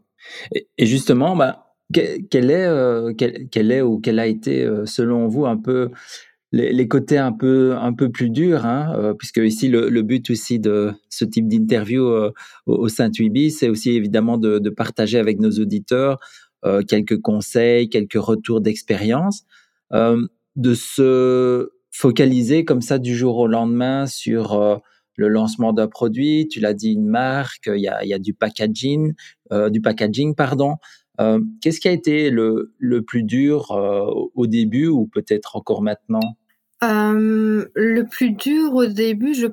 Et, 0.53 0.67
et, 0.77 0.85
justement, 0.85 1.35
bah, 1.35 1.73
quel 1.91 2.51
est, 2.51 3.15
quel, 3.17 3.47
quel, 3.49 3.71
est 3.71 3.81
ou 3.81 3.99
quel 3.99 4.19
a 4.19 4.27
été, 4.27 4.67
selon 4.85 5.27
vous, 5.27 5.45
un 5.45 5.57
peu 5.57 5.89
les, 6.53 6.87
côtés 6.87 7.17
un 7.17 7.31
peu 7.31 7.75
un 7.75 7.93
peu 7.93 8.11
plus 8.11 8.29
durs, 8.29 8.65
hein, 8.65 8.93
euh, 8.95 9.13
puisque 9.15 9.37
ici 9.37 9.69
le, 9.69 10.01
but 10.03 10.29
aussi 10.29 10.59
de 10.59 10.91
ce 11.09 11.25
type 11.25 11.47
d'interview 11.47 12.05
euh, 12.05 12.31
au, 12.67 12.75
au 12.75 12.89
Saint 12.89 13.09
Ubi, 13.17 13.49
c'est 13.49 13.69
aussi 13.69 13.91
évidemment 13.91 14.37
de, 14.37 14.59
de, 14.59 14.69
partager 14.69 15.17
avec 15.17 15.39
nos 15.39 15.49
auditeurs 15.49 16.19
euh, 16.63 16.83
quelques 16.87 17.19
conseils, 17.19 17.89
quelques 17.89 18.21
retours 18.21 18.61
d'expérience, 18.61 19.43
de 20.55 20.73
se 20.73 21.69
focaliser 21.91 22.65
comme 22.65 22.81
ça 22.81 22.97
du 22.99 23.15
jour 23.15 23.37
au 23.37 23.47
lendemain 23.47 24.07
sur 24.07 24.81
le 25.17 25.27
lancement 25.27 25.71
d'un 25.71 25.87
produit. 25.87 26.47
Tu 26.47 26.59
l'as 26.59 26.73
dit, 26.73 26.93
une 26.93 27.07
marque, 27.07 27.67
il 27.67 27.81
y 27.81 27.87
a, 27.87 28.03
il 28.03 28.09
y 28.09 28.13
a 28.13 28.19
du 28.19 28.33
packaging, 28.33 29.13
du 29.51 29.81
packaging, 29.81 30.33
pardon. 30.33 30.77
Qu'est-ce 31.61 31.79
qui 31.79 31.87
a 31.87 31.91
été 31.91 32.31
le, 32.31 32.73
le 32.79 33.03
plus 33.03 33.21
dur 33.21 33.69
au 34.33 34.47
début 34.47 34.87
ou 34.87 35.05
peut-être 35.05 35.55
encore 35.55 35.83
maintenant? 35.83 36.37
Euh, 36.83 37.65
le 37.73 38.03
plus 38.03 38.31
dur 38.31 38.73
au 38.73 38.85
début, 38.85 39.33
je 39.33 39.47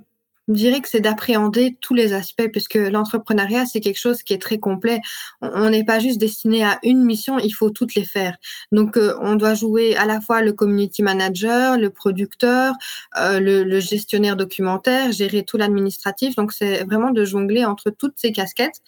dirais 0.49 0.81
que 0.81 0.89
c'est 0.89 1.01
d'appréhender 1.01 1.77
tous 1.81 1.95
les 1.95 2.13
aspects, 2.13 2.49
puisque 2.51 2.75
l'entrepreneuriat, 2.75 3.67
c'est 3.67 3.81
quelque 3.81 3.99
chose 3.99 4.23
qui 4.23 4.33
est 4.33 4.43
très 4.43 4.59
complet. 4.59 5.01
On 5.41 5.71
n'est 5.71 5.85
pas 5.85 6.01
juste 6.01 6.19
destiné 6.19 6.65
à 6.65 6.79
une 6.83 7.05
mission, 7.05 7.39
il 7.39 7.51
faut 7.51 7.71
toutes 7.71 7.95
les 7.95 8.05
faire. 8.05 8.37
Donc, 8.73 8.97
euh, 8.97 9.15
on 9.21 9.37
doit 9.37 9.55
jouer 9.55 9.97
à 9.97 10.07
la 10.07 10.21
fois 10.21 10.43
le 10.43 10.53
community 10.53 11.03
manager, 11.03 11.79
le 11.79 11.91
producteur, 11.91 12.75
euh, 13.19 13.39
le, 13.41 13.81
gestionnaire 13.81 14.37
documentaire, 14.37 15.13
gérer 15.13 15.45
tout 15.45 15.57
l'administratif. 15.57 16.35
Donc, 16.35 16.53
c'est 16.53 16.85
vraiment 16.85 17.11
de 17.11 17.25
jongler 17.25 17.65
entre 17.65 17.91
toutes 17.91 18.15
ces 18.17 18.33
casquettes 18.33 18.83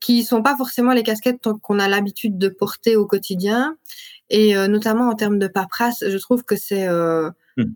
qui 0.00 0.24
sont 0.24 0.42
pas 0.42 0.56
forcément 0.56 0.92
les 0.92 1.04
casquettes 1.04 1.40
qu'on 1.62 1.78
a 1.78 1.88
l'habitude 1.88 2.36
de 2.36 2.48
porter 2.48 2.96
au 2.96 3.06
quotidien. 3.06 3.76
Et 4.30 4.54
notamment 4.66 5.08
en 5.08 5.14
termes 5.14 5.38
de 5.38 5.46
paperasse, 5.46 6.02
je 6.06 6.16
trouve 6.18 6.42
que 6.42 6.56
c'est. 6.56 6.88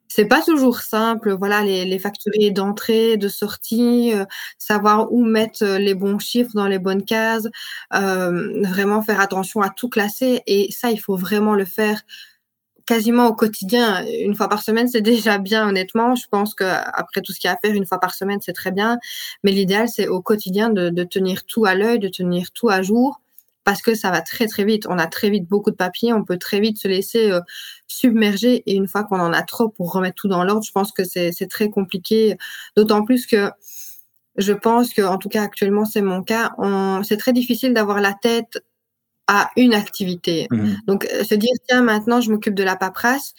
C'est 0.09 0.27
pas 0.27 0.43
toujours 0.43 0.81
simple. 0.81 1.33
Voilà, 1.33 1.63
les, 1.63 1.99
facturiers 1.99 2.51
d'entrée, 2.51 3.17
de 3.17 3.29
sortie, 3.29 4.13
euh, 4.15 4.25
savoir 4.59 5.13
où 5.13 5.25
mettre 5.25 5.63
euh, 5.65 5.79
les 5.79 5.95
bons 5.95 6.19
chiffres 6.19 6.53
dans 6.55 6.67
les 6.67 6.79
bonnes 6.79 7.05
cases, 7.05 7.49
euh, 7.95 8.63
vraiment 8.63 9.03
faire 9.03 9.21
attention 9.21 9.61
à 9.63 9.71
tout 9.71 9.89
classer. 9.89 10.43
Et 10.47 10.71
ça, 10.73 10.91
il 10.91 10.99
faut 10.99 11.17
vraiment 11.17 11.55
le 11.55 11.65
faire 11.65 12.03
quasiment 12.87 13.27
au 13.29 13.35
quotidien. 13.35 14.05
Une 14.21 14.35
fois 14.37 14.49
par 14.49 14.63
semaine, 14.63 14.89
c'est 14.89 15.01
déjà 15.03 15.39
bien, 15.39 15.69
honnêtement. 15.69 16.15
Je 16.15 16.27
pense 16.31 16.55
que 16.55 16.65
après 16.65 17.21
tout 17.23 17.33
ce 17.33 17.41
qu'il 17.41 17.49
y 17.49 17.51
a 17.51 17.55
à 17.55 17.59
faire, 17.59 17.75
une 17.75 17.87
fois 17.87 18.01
par 18.01 18.15
semaine, 18.15 18.41
c'est 18.41 18.53
très 18.53 18.73
bien. 18.73 18.99
Mais 19.45 19.53
l'idéal, 19.53 19.89
c'est 19.89 20.09
au 20.09 20.23
quotidien 20.23 20.71
de 20.71 21.05
tenir 21.05 21.45
tout 21.45 21.67
à 21.67 21.75
l'œil, 21.75 21.99
de 21.99 22.09
tenir 22.09 22.53
tout 22.53 22.69
à 22.69 22.83
jour, 22.83 23.21
parce 23.67 23.83
que 23.83 23.97
ça 23.97 24.13
va 24.13 24.23
très 24.23 24.47
très 24.47 24.65
vite. 24.65 24.87
On 24.89 24.97
a 24.97 25.09
très 25.09 25.29
vite 25.29 25.49
beaucoup 25.49 25.73
de 25.73 25.77
papiers, 25.77 26.13
on 26.13 26.23
peut 26.23 26.39
très 26.39 26.61
vite 26.61 26.79
se 26.79 26.87
laisser 26.87 27.33
euh, 27.33 27.41
submerger. 27.89 28.63
Et 28.67 28.75
une 28.75 28.87
fois 28.87 29.03
qu'on 29.03 29.19
en 29.19 29.33
a 29.33 29.43
trop 29.43 29.69
pour 29.69 29.93
remettre 29.93 30.15
tout 30.15 30.29
dans 30.29 30.45
l'ordre, 30.45 30.63
je 30.65 30.71
pense 30.71 30.93
que 30.93 31.03
c'est 31.05 31.49
très 31.51 31.69
compliqué. 31.69 32.39
D'autant 32.77 33.05
plus 33.05 33.27
que 33.27 33.51
je 34.39 34.53
pense 34.53 34.95
que, 34.95 35.03
en 35.03 35.19
tout 35.19 35.29
cas 35.29 35.43
actuellement, 35.43 35.85
c'est 35.85 36.01
mon 36.01 36.23
cas. 36.23 36.53
C'est 37.03 37.17
très 37.17 37.33
difficile 37.33 37.75
d'avoir 37.75 38.01
la 38.01 38.13
tête 38.15 38.63
à 39.27 39.51
une 39.57 39.75
activité. 39.75 40.47
Mmh 40.53 40.75
Donc, 40.87 41.09
euh, 41.13 41.25
se 41.25 41.35
dire, 41.35 41.51
tiens, 41.69 41.83
maintenant, 41.83 42.21
je 42.21 42.31
m'occupe 42.31 42.55
de 42.55 42.63
la 42.63 42.77
paperasse. 42.77 43.35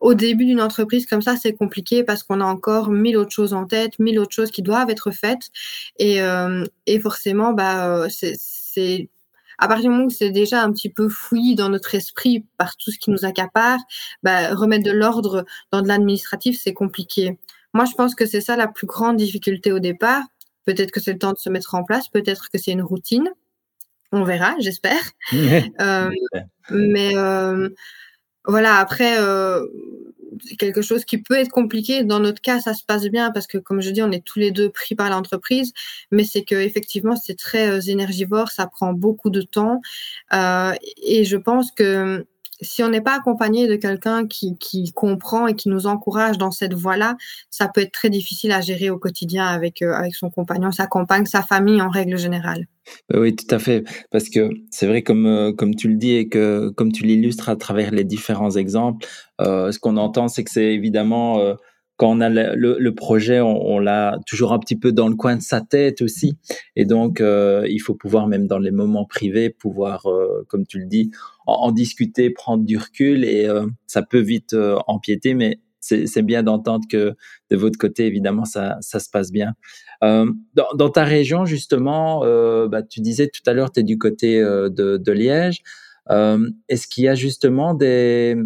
Au 0.00 0.14
début 0.14 0.46
d'une 0.46 0.62
entreprise 0.62 1.04
comme 1.04 1.20
ça, 1.20 1.36
c'est 1.36 1.52
compliqué 1.52 2.02
parce 2.02 2.22
qu'on 2.22 2.40
a 2.40 2.44
encore 2.44 2.90
mille 2.90 3.18
autres 3.18 3.32
choses 3.32 3.52
en 3.52 3.66
tête, 3.66 3.98
mille 3.98 4.18
autres 4.18 4.34
choses 4.34 4.50
qui 4.50 4.62
doivent 4.62 4.88
être 4.88 5.10
faites. 5.10 5.50
Et, 5.98 6.22
euh, 6.22 6.64
et 6.86 6.98
forcément, 6.98 7.52
bah, 7.52 7.88
euh, 7.88 8.08
c'est 8.08 9.10
à 9.58 9.68
partir 9.68 9.84
du 9.84 9.90
moment 9.90 10.04
où 10.06 10.10
c'est 10.10 10.30
déjà 10.30 10.62
un 10.62 10.72
petit 10.72 10.90
peu 10.90 11.08
fouillis 11.08 11.54
dans 11.54 11.68
notre 11.68 11.94
esprit 11.94 12.44
par 12.58 12.76
tout 12.76 12.90
ce 12.90 12.98
qui 12.98 13.10
nous 13.10 13.24
accapare, 13.24 13.78
bah, 14.22 14.54
remettre 14.54 14.84
de 14.84 14.92
l'ordre 14.92 15.44
dans 15.72 15.82
de 15.82 15.88
l'administratif, 15.88 16.58
c'est 16.60 16.74
compliqué. 16.74 17.38
Moi, 17.72 17.84
je 17.84 17.94
pense 17.94 18.14
que 18.14 18.26
c'est 18.26 18.40
ça 18.40 18.56
la 18.56 18.68
plus 18.68 18.86
grande 18.86 19.16
difficulté 19.16 19.72
au 19.72 19.78
départ. 19.78 20.22
Peut-être 20.64 20.90
que 20.90 21.00
c'est 21.00 21.12
le 21.12 21.18
temps 21.18 21.32
de 21.32 21.38
se 21.38 21.50
mettre 21.50 21.74
en 21.74 21.84
place, 21.84 22.08
peut-être 22.08 22.48
que 22.50 22.58
c'est 22.58 22.72
une 22.72 22.82
routine. 22.82 23.30
On 24.12 24.24
verra, 24.24 24.54
j'espère. 24.58 25.00
euh, 25.80 26.10
mais 26.70 27.16
euh, 27.16 27.68
voilà, 28.46 28.76
après, 28.76 29.18
euh, 29.18 29.66
quelque 30.58 30.82
chose 30.82 31.04
qui 31.04 31.18
peut 31.18 31.34
être 31.34 31.50
compliqué. 31.50 32.04
Dans 32.04 32.20
notre 32.20 32.40
cas, 32.40 32.60
ça 32.60 32.74
se 32.74 32.84
passe 32.84 33.06
bien 33.06 33.30
parce 33.30 33.46
que, 33.46 33.58
comme 33.58 33.80
je 33.80 33.90
dis, 33.90 34.02
on 34.02 34.10
est 34.10 34.24
tous 34.24 34.38
les 34.38 34.50
deux 34.50 34.70
pris 34.70 34.94
par 34.94 35.10
l'entreprise, 35.10 35.72
mais 36.10 36.24
c'est 36.24 36.42
que 36.42 36.54
effectivement, 36.54 37.16
c'est 37.16 37.36
très 37.36 37.68
euh, 37.68 37.80
énergivore, 37.80 38.50
ça 38.50 38.66
prend 38.66 38.92
beaucoup 38.92 39.30
de 39.30 39.42
temps, 39.42 39.80
euh, 40.32 40.72
et 41.04 41.24
je 41.24 41.36
pense 41.36 41.72
que 41.72 42.26
si 42.60 42.82
on 42.82 42.88
n'est 42.88 43.00
pas 43.00 43.16
accompagné 43.16 43.68
de 43.68 43.76
quelqu'un 43.76 44.26
qui, 44.26 44.56
qui, 44.58 44.92
comprend 44.92 45.46
et 45.46 45.54
qui 45.54 45.68
nous 45.68 45.86
encourage 45.86 46.38
dans 46.38 46.50
cette 46.50 46.74
voie-là, 46.74 47.16
ça 47.50 47.68
peut 47.68 47.82
être 47.82 47.92
très 47.92 48.10
difficile 48.10 48.52
à 48.52 48.60
gérer 48.60 48.90
au 48.90 48.98
quotidien 48.98 49.46
avec, 49.46 49.82
euh, 49.82 49.92
avec 49.92 50.14
son 50.14 50.30
compagnon, 50.30 50.72
sa 50.72 50.86
compagne, 50.86 51.26
sa 51.26 51.42
famille 51.42 51.80
en 51.82 51.88
règle 51.88 52.16
générale. 52.16 52.66
Bah 53.08 53.18
oui, 53.20 53.34
tout 53.34 53.52
à 53.54 53.58
fait. 53.58 53.84
Parce 54.10 54.28
que 54.28 54.50
c'est 54.70 54.86
vrai, 54.86 55.02
comme, 55.02 55.26
euh, 55.26 55.52
comme 55.52 55.74
tu 55.74 55.88
le 55.88 55.96
dis 55.96 56.12
et 56.12 56.28
que 56.28 56.70
comme 56.70 56.92
tu 56.92 57.04
l'illustres 57.04 57.48
à 57.48 57.56
travers 57.56 57.90
les 57.90 58.04
différents 58.04 58.52
exemples, 58.52 59.06
euh, 59.40 59.72
ce 59.72 59.78
qu'on 59.78 59.96
entend, 59.96 60.28
c'est 60.28 60.44
que 60.44 60.50
c'est 60.50 60.72
évidemment 60.72 61.56
quand 61.96 62.10
on 62.10 62.20
a 62.20 62.28
le, 62.28 62.90
projet, 62.90 63.40
on, 63.40 63.78
l'a 63.78 64.18
toujours 64.26 64.52
un 64.52 64.58
petit 64.58 64.76
peu 64.76 64.92
dans 64.92 65.08
le 65.08 65.16
coin 65.16 65.36
de 65.36 65.42
sa 65.42 65.62
tête 65.62 66.02
aussi. 66.02 66.36
Et 66.74 66.84
donc, 66.84 67.20
euh, 67.20 67.66
il 67.70 67.78
faut 67.78 67.94
pouvoir, 67.94 68.26
même 68.26 68.46
dans 68.46 68.58
les 68.58 68.70
moments 68.70 69.06
privés, 69.06 69.48
pouvoir, 69.48 70.06
euh, 70.06 70.44
comme 70.48 70.66
tu 70.66 70.78
le 70.78 70.86
dis, 70.86 71.10
en, 71.46 71.72
discuter, 71.72 72.30
prendre 72.30 72.64
du 72.64 72.76
recul. 72.76 73.24
Et 73.24 73.46
euh, 73.46 73.66
ça 73.86 74.02
peut 74.02 74.20
vite 74.20 74.54
empiéter, 74.86 75.34
mais 75.34 75.58
c'est 75.80 76.22
bien 76.22 76.42
d'entendre 76.42 76.84
que 76.90 77.14
de 77.50 77.56
votre 77.56 77.78
côté, 77.78 78.06
évidemment, 78.06 78.44
ça, 78.44 78.76
ça 78.80 78.98
se 78.98 79.08
passe 79.08 79.30
bien. 79.30 79.54
Dans, 80.02 80.90
ta 80.92 81.04
région, 81.04 81.44
justement, 81.46 82.20
bah, 82.66 82.82
tu 82.82 83.00
disais 83.00 83.28
tout 83.28 83.48
à 83.48 83.54
l'heure, 83.54 83.70
tu 83.70 83.80
es 83.80 83.82
du 83.84 83.96
côté 83.96 84.40
de, 84.40 84.96
de 84.96 85.12
Liège. 85.12 85.62
Est-ce 86.10 86.88
qu'il 86.88 87.04
y 87.04 87.08
a 87.08 87.14
justement 87.14 87.72
des, 87.72 88.36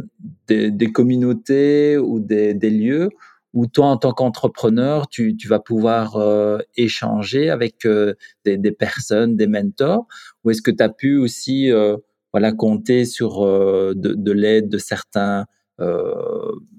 des, 0.49 0.71
des 0.71 0.93
communautés 0.93 1.97
ou 1.97 2.21
des, 2.21 2.53
des 2.53 2.71
lieux 2.71 3.09
où 3.53 3.67
toi, 3.67 3.87
en 3.87 3.97
tant 3.97 4.13
qu'entrepreneur, 4.13 5.09
tu, 5.09 5.37
vas 5.47 5.59
pouvoir 5.59 6.17
euh, 6.17 6.59
échanger 6.77 7.51
avec 7.51 7.85
euh, 7.85 8.15
des, 8.45 8.73
personnes, 8.73 9.37
des 9.37 9.47
mentors, 9.47 10.07
ou 10.45 10.51
est-ce 10.51 10.63
que 10.63 10.71
tu 10.71 10.83
as 10.83 10.89
pu 10.89 11.17
aussi 11.17 11.71
euh, 11.71 11.97
voilà, 12.33 12.53
compter 12.53 13.05
sur 13.05 13.45
de, 13.45 13.95
de 13.95 14.33
l'aide 14.33 14.69
de 14.69 14.79
certains, 14.79 15.47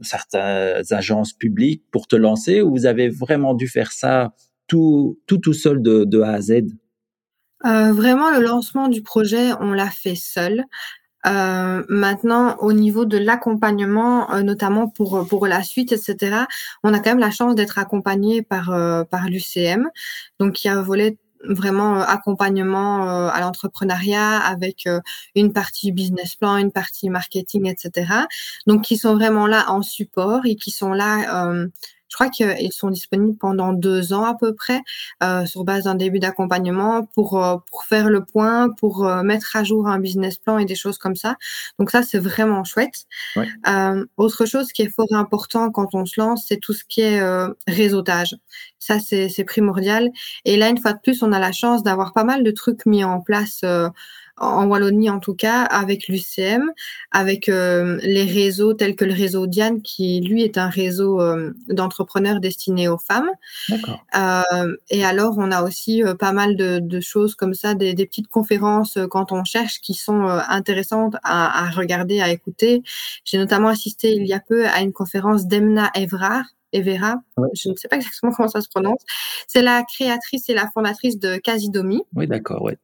certaines 0.02 0.84
agences 0.92 1.34
publiques 1.34 1.84
pour 1.92 2.08
te 2.08 2.16
lancer, 2.16 2.62
ou 2.62 2.72
vous 2.72 2.86
avez 2.86 3.10
vraiment 3.10 3.54
dû 3.54 3.68
faire 3.68 3.92
ça 3.92 4.34
tout, 4.68 5.20
tout, 5.28 5.54
seul 5.54 5.82
de 5.82 6.22
A 6.22 6.34
à 6.34 6.42
Z? 6.42 6.62
Vraiment, 7.64 8.32
le 8.32 8.42
lancement 8.42 8.88
du 8.88 9.02
projet, 9.02 9.52
on 9.60 9.74
l'a 9.74 9.90
fait 9.90 10.16
seul. 10.16 10.64
Euh, 11.28 11.84
maintenant, 11.90 12.58
au 12.60 12.74
niveau 12.74 13.06
de 13.06 13.18
l'accompagnement, 13.18 14.34
euh, 14.34 14.42
notamment 14.42 14.88
pour 14.88 15.28
pour 15.28 15.48
la 15.48 15.64
suite, 15.64 15.92
etc., 15.92 16.46
on 16.84 16.94
a 16.94 17.00
quand 17.00 17.12
même 17.12 17.20
la 17.20 17.32
chance 17.32 17.56
d'être 17.56 17.78
accompagné 17.78 18.42
par 18.42 18.72
euh, 18.72 19.04
par 19.04 19.28
l'UCM. 19.30 19.90
Donc, 20.40 20.64
il 20.64 20.68
y 20.68 20.70
a 20.70 20.78
un 20.78 20.82
volet 20.82 21.18
vraiment 21.44 21.96
accompagnement 22.02 23.30
à 23.30 23.40
l'entrepreneuriat 23.42 24.38
avec 24.38 24.88
une 25.34 25.54
partie 25.54 25.92
business 25.92 26.36
plan, 26.36 26.58
une 26.58 26.72
partie 26.72 27.10
marketing, 27.10 27.68
etc. 27.68 28.14
Donc, 28.68 28.84
qui 28.84 28.96
sont 28.96 29.16
vraiment 29.16 29.48
là 29.48 29.66
en 29.72 29.82
support 29.82 30.42
et 30.46 30.56
qui 30.56 30.70
sont 30.70 30.94
là 30.94 31.56
je 32.12 32.16
crois 32.18 32.30
qu'ils 32.30 32.74
sont 32.74 32.90
disponibles 32.90 33.38
pendant 33.38 33.72
deux 33.72 34.12
ans 34.12 34.26
à 34.26 34.36
peu 34.36 34.54
près, 34.54 34.82
euh, 35.24 35.46
sur 35.46 35.64
base 35.64 35.86
d'un 35.86 35.96
début 35.96 36.20
d'accompagnement 36.20 37.06
pour 37.16 37.42
euh, 37.44 37.56
pour 37.70 37.86
faire 37.86 38.10
le 38.10 38.26
point, 38.26 38.70
pour 38.70 39.08
euh, 39.08 39.24
mettre 39.24 39.56
à 39.56 39.64
jour 39.64 39.88
un 39.88 39.98
business 39.98 40.38
plan 40.38 40.58
et 40.58 40.66
des 40.66 40.76
choses 40.76 40.98
comme 40.98 41.16
ça. 41.16 41.38
Donc 41.80 41.90
ça, 41.90 42.04
c'est 42.04 42.20
vraiment 42.20 42.66
chouette. 42.66 43.06
Ouais. 43.38 43.48
Euh, 43.70 44.06
autre 44.18 44.46
chose 44.46 44.74
qui 44.74 44.82
est 44.82 44.90
fort 44.90 45.08
important 45.12 45.72
quand 45.72 45.96
on 45.96 46.06
se 46.06 46.20
lance, 46.20 46.46
c'est 46.50 46.58
tout 46.58 46.74
ce 46.74 46.84
qui 46.84 47.00
est 47.00 47.22
euh, 47.22 47.48
réseautage. 47.68 48.36
Ça, 48.78 48.98
c'est 49.00 49.46
primordial. 49.46 50.10
Et 50.44 50.58
là, 50.58 50.68
une 50.68 50.80
fois 50.80 50.94
de 50.94 51.00
plus, 51.00 51.24
on 51.24 51.32
a 51.32 51.40
la 51.40 51.52
chance 51.52 51.84
d'avoir 51.84 52.14
pas 52.14 52.24
mal 52.24 52.44
de 52.44 52.52
trucs 52.52 52.86
mis 52.86 53.04
en 53.04 53.22
place 53.22 53.64
en 54.42 54.68
Wallonie 54.68 55.10
en 55.10 55.20
tout 55.20 55.36
cas, 55.36 55.64
avec 55.64 56.08
l'UCM, 56.08 56.72
avec 57.12 57.48
euh, 57.48 58.00
les 58.04 58.24
réseaux 58.24 58.74
tels 58.74 58.96
que 58.96 59.06
le 59.06 59.14
réseau 59.14 59.48
Diane, 59.48 59.82
qui 59.82 60.20
lui 60.22 60.44
est 60.44 60.58
un 60.58 60.70
réseau 60.70 61.22
euh, 61.22 61.54
d'entrepreneurs 61.70 62.40
destinés 62.40 62.88
aux 62.88 62.98
femmes. 62.98 63.30
Euh, 64.16 64.76
et 64.90 65.06
alors, 65.06 65.36
on 65.38 65.52
a 65.52 65.64
aussi 65.64 66.04
euh, 66.04 66.16
pas 66.16 66.32
mal 66.32 66.56
de, 66.56 66.80
de, 66.80 67.00
choses 67.00 67.36
comme 67.36 67.54
ça, 67.54 67.76
des, 67.76 67.94
des, 67.94 68.06
petites 68.06 68.28
conférences 68.28 68.98
quand 69.10 69.32
on 69.32 69.44
cherche 69.44 69.80
qui 69.80 69.94
sont 69.94 70.24
intéressantes 70.24 71.16
à, 71.24 71.66
à, 71.66 71.70
regarder, 71.70 72.22
à 72.22 72.30
écouter. 72.30 72.84
J'ai 73.24 73.38
notamment 73.38 73.70
assisté 73.70 74.14
il 74.14 74.26
y 74.26 74.34
a 74.34 74.40
peu 74.40 74.68
à 74.68 74.82
une 74.82 74.94
conférence 74.94 75.46
d'Emna 75.46 75.92
Evrard, 75.96 76.46
Evera, 76.74 77.18
ouais. 77.38 77.50
je 77.54 77.70
ne 77.70 77.76
sais 77.76 77.88
pas 77.88 77.98
exactement 77.98 78.32
comment 78.36 78.50
ça 78.50 78.62
se 78.62 78.70
prononce. 78.70 79.02
C'est 79.48 79.62
la 79.62 79.84
créatrice 79.84 80.50
et 80.50 80.54
la 80.54 80.70
fondatrice 80.74 81.20
de 81.20 81.38
Casidomi. 81.38 82.02
Oui, 82.16 82.28
d'accord, 82.28 82.62
ouais. 82.62 82.78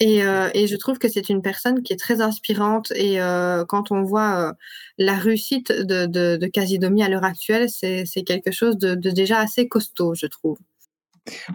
Et, 0.00 0.24
euh, 0.24 0.48
et, 0.54 0.66
je 0.66 0.76
trouve 0.76 0.98
que 0.98 1.08
c'est 1.08 1.28
une 1.28 1.40
personne 1.40 1.82
qui 1.82 1.92
est 1.92 1.96
très 1.98 2.20
inspirante. 2.20 2.92
Et 2.96 3.20
euh, 3.20 3.64
quand 3.64 3.92
on 3.92 4.02
voit 4.02 4.48
euh, 4.48 4.52
la 4.98 5.14
réussite 5.14 5.70
de, 5.70 6.06
de, 6.06 6.46
Casidomi 6.46 7.02
à 7.02 7.08
l'heure 7.08 7.24
actuelle, 7.24 7.68
c'est 7.68 8.22
quelque 8.26 8.50
chose 8.50 8.76
de, 8.76 8.94
déjà 8.94 9.38
assez 9.38 9.68
costaud, 9.68 10.14
je 10.14 10.26
trouve. 10.26 10.58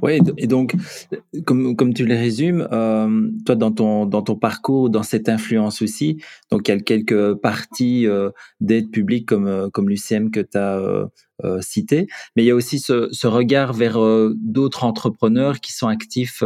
Oui, 0.01 0.19
et 0.37 0.47
donc, 0.47 0.73
comme, 1.45 1.93
tu 1.93 2.05
le 2.05 2.15
résumes, 2.15 2.67
toi, 3.45 3.55
dans 3.55 3.71
ton, 3.71 4.35
parcours, 4.35 4.89
dans 4.89 5.03
cette 5.03 5.29
influence 5.29 5.83
aussi, 5.83 6.23
donc 6.49 6.67
il 6.67 6.71
y 6.71 6.73
a 6.73 6.79
quelques 6.79 7.35
parties 7.35 8.07
d'aide 8.61 8.89
publique 8.89 9.27
comme, 9.27 9.89
l'UCM 9.89 10.31
que 10.31 10.39
tu 10.39 10.57
as 10.57 11.61
cité, 11.61 12.07
mais 12.35 12.43
il 12.43 12.45
y 12.47 12.51
a 12.51 12.55
aussi 12.55 12.79
ce 12.79 13.27
regard 13.27 13.73
vers 13.73 13.99
d'autres 14.37 14.85
entrepreneurs 14.85 15.59
qui 15.59 15.71
sont 15.71 15.87
actifs 15.87 16.41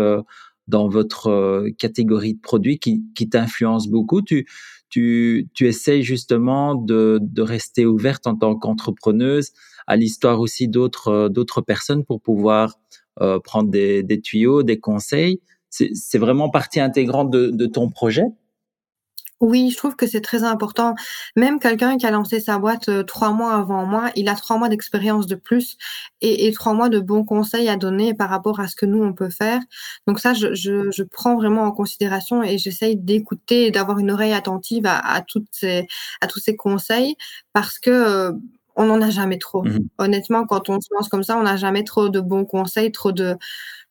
dans 0.68 0.88
votre 0.88 1.28
euh, 1.28 1.70
catégorie 1.78 2.36
de 2.36 2.40
produits 2.42 2.80
qui, 2.80 3.04
qui 3.16 3.30
t'influence 3.30 3.88
beaucoup. 3.88 4.22
Tu, 4.22 4.48
tu, 4.90 5.50
tu 5.54 5.68
essayes 5.68 6.04
justement 6.04 6.76
de, 6.76 7.20
de 7.22 7.42
rester 7.42 7.86
ouverte 7.86 8.28
en 8.28 8.36
tant 8.36 8.56
qu'entrepreneuse 8.56 9.52
à 9.88 9.96
l'histoire 9.96 10.40
aussi 10.40 10.68
d'autres 10.68 11.08
euh, 11.10 11.30
d'autres 11.30 11.62
personnes 11.62 12.06
pour 12.06 12.22
pouvoir 12.22 12.76
euh, 13.22 13.40
prendre 13.40 13.70
des, 13.70 14.04
des 14.04 14.22
tuyaux, 14.22 14.64
des 14.64 14.80
conseils. 14.80 15.42
C'est 15.70 16.20
vraiment 16.20 16.52
partie 16.52 16.80
intégrante 16.80 17.32
de, 17.32 17.50
de 17.50 17.66
ton 17.66 17.90
projet? 17.90 18.26
Oui, 19.44 19.72
je 19.72 19.78
trouve 19.78 19.98
que 19.98 20.08
c'est 20.08 20.22
très 20.22 20.44
important. 20.44 20.96
Même 21.36 21.60
quelqu'un 21.60 21.98
qui 21.98 22.06
a 22.06 22.12
lancé 22.12 22.40
sa 22.40 22.58
boîte 22.60 22.88
euh, 22.88 23.04
trois 23.04 23.32
mois 23.32 23.54
avant 23.54 23.86
moi, 23.86 24.10
il 24.16 24.30
a 24.30 24.36
trois 24.36 24.58
mois 24.58 24.70
d'expérience 24.70 25.28
de 25.28 25.36
plus 25.36 25.78
et, 26.22 26.48
et, 26.48 26.54
trois 26.54 26.74
mois 26.74 26.88
de 26.88 27.00
bons 27.00 27.26
conseils 27.26 27.68
à 27.68 27.76
donner 27.76 28.14
par 28.14 28.30
rapport 28.30 28.62
à 28.62 28.70
ce 28.70 28.76
que 28.78 28.86
nous, 28.86 29.04
on 29.04 29.12
peut 29.14 29.30
faire. 29.30 29.60
Donc 30.08 30.20
ça, 30.22 30.34
je, 30.34 30.54
je, 30.54 30.90
je 30.92 31.04
prends 31.04 31.36
vraiment 31.36 31.64
en 31.64 31.72
considération 31.74 32.42
et 32.42 32.58
j'essaye 32.58 32.96
d'écouter 32.96 33.66
et 33.68 33.72
d'avoir 33.72 34.00
une 34.00 34.12
oreille 34.12 34.32
attentive 34.32 34.86
à, 34.86 34.98
à, 34.98 35.22
toutes 35.22 35.50
ces, 35.52 35.88
à 36.22 36.28
tous 36.28 36.40
ces 36.40 36.56
conseils 36.56 37.18
parce 37.52 37.80
que 37.80 37.92
euh, 37.92 38.32
on 38.76 38.86
n'en 38.86 39.02
a 39.02 39.10
jamais 39.10 39.38
trop. 39.38 39.64
Mmh 39.64 39.80
Honnêtement, 39.98 40.46
quand 40.46 40.70
on 40.70 40.80
se 40.80 40.88
lance 40.92 41.10
comme 41.10 41.24
ça, 41.24 41.38
on 41.38 41.44
n'a 41.44 41.58
jamais 41.58 41.84
trop 41.84 42.08
de 42.10 42.22
bons 42.22 42.46
conseils, 42.46 42.92
trop 42.92 43.12
de 43.12 43.36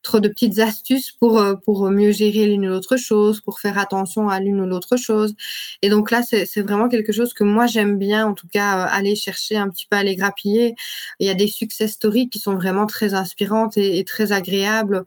trop 0.02 0.20
de 0.20 0.28
petites 0.28 0.58
astuces 0.58 1.12
pour 1.12 1.38
euh, 1.38 1.54
pour 1.54 1.90
mieux 1.90 2.12
gérer 2.12 2.46
l'une 2.46 2.66
ou 2.66 2.70
l'autre 2.70 2.96
chose, 2.96 3.40
pour 3.40 3.60
faire 3.60 3.78
attention 3.78 4.28
à 4.28 4.40
l'une 4.40 4.60
ou 4.60 4.66
l'autre 4.66 4.96
chose. 4.96 5.34
Et 5.82 5.88
donc 5.90 6.10
là, 6.10 6.22
c'est 6.22 6.62
vraiment 6.62 6.88
quelque 6.88 7.12
chose 7.12 7.34
que 7.34 7.44
moi 7.44 7.66
j'aime 7.66 7.98
bien, 7.98 8.26
en 8.26 8.34
tout 8.34 8.48
cas, 8.48 8.82
aller 8.84 9.16
chercher 9.16 9.56
un 9.56 9.68
petit 9.68 9.86
peu, 9.88 9.96
aller 9.96 10.16
grappiller. 10.16 10.74
Il 11.20 11.26
y 11.26 11.30
a 11.30 11.34
des 11.34 11.48
success 11.48 11.92
stories 11.92 12.28
qui 12.28 12.38
sont 12.38 12.54
vraiment 12.54 12.86
très 12.86 13.14
inspirantes 13.14 13.76
et, 13.76 14.04
très 14.04 14.32
agréables 14.32 15.04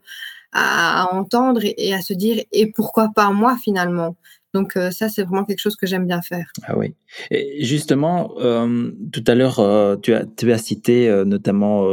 à, 0.52 1.08
entendre 1.14 1.60
et, 1.64 1.94
à 1.94 2.00
se 2.02 2.14
dire 2.14 2.42
et 2.52 2.72
pourquoi 2.72 3.10
pas 3.14 3.30
moi 3.30 3.56
finalement? 3.62 4.16
Donc 4.56 4.74
euh, 4.78 4.90
ça, 4.90 5.10
c'est 5.10 5.22
vraiment 5.22 5.44
quelque 5.44 5.58
chose 5.58 5.76
que 5.76 5.86
j'aime 5.86 6.06
bien 6.06 6.22
faire. 6.22 6.50
Ah 6.62 6.78
oui. 6.78 6.94
Et 7.30 7.62
justement, 7.62 8.32
euh, 8.38 8.90
tout 9.12 9.22
à 9.26 9.34
l'heure, 9.34 9.60
euh, 9.60 9.96
tu, 9.96 10.14
as, 10.14 10.58
cité 10.58 11.22
notamment 11.26 11.84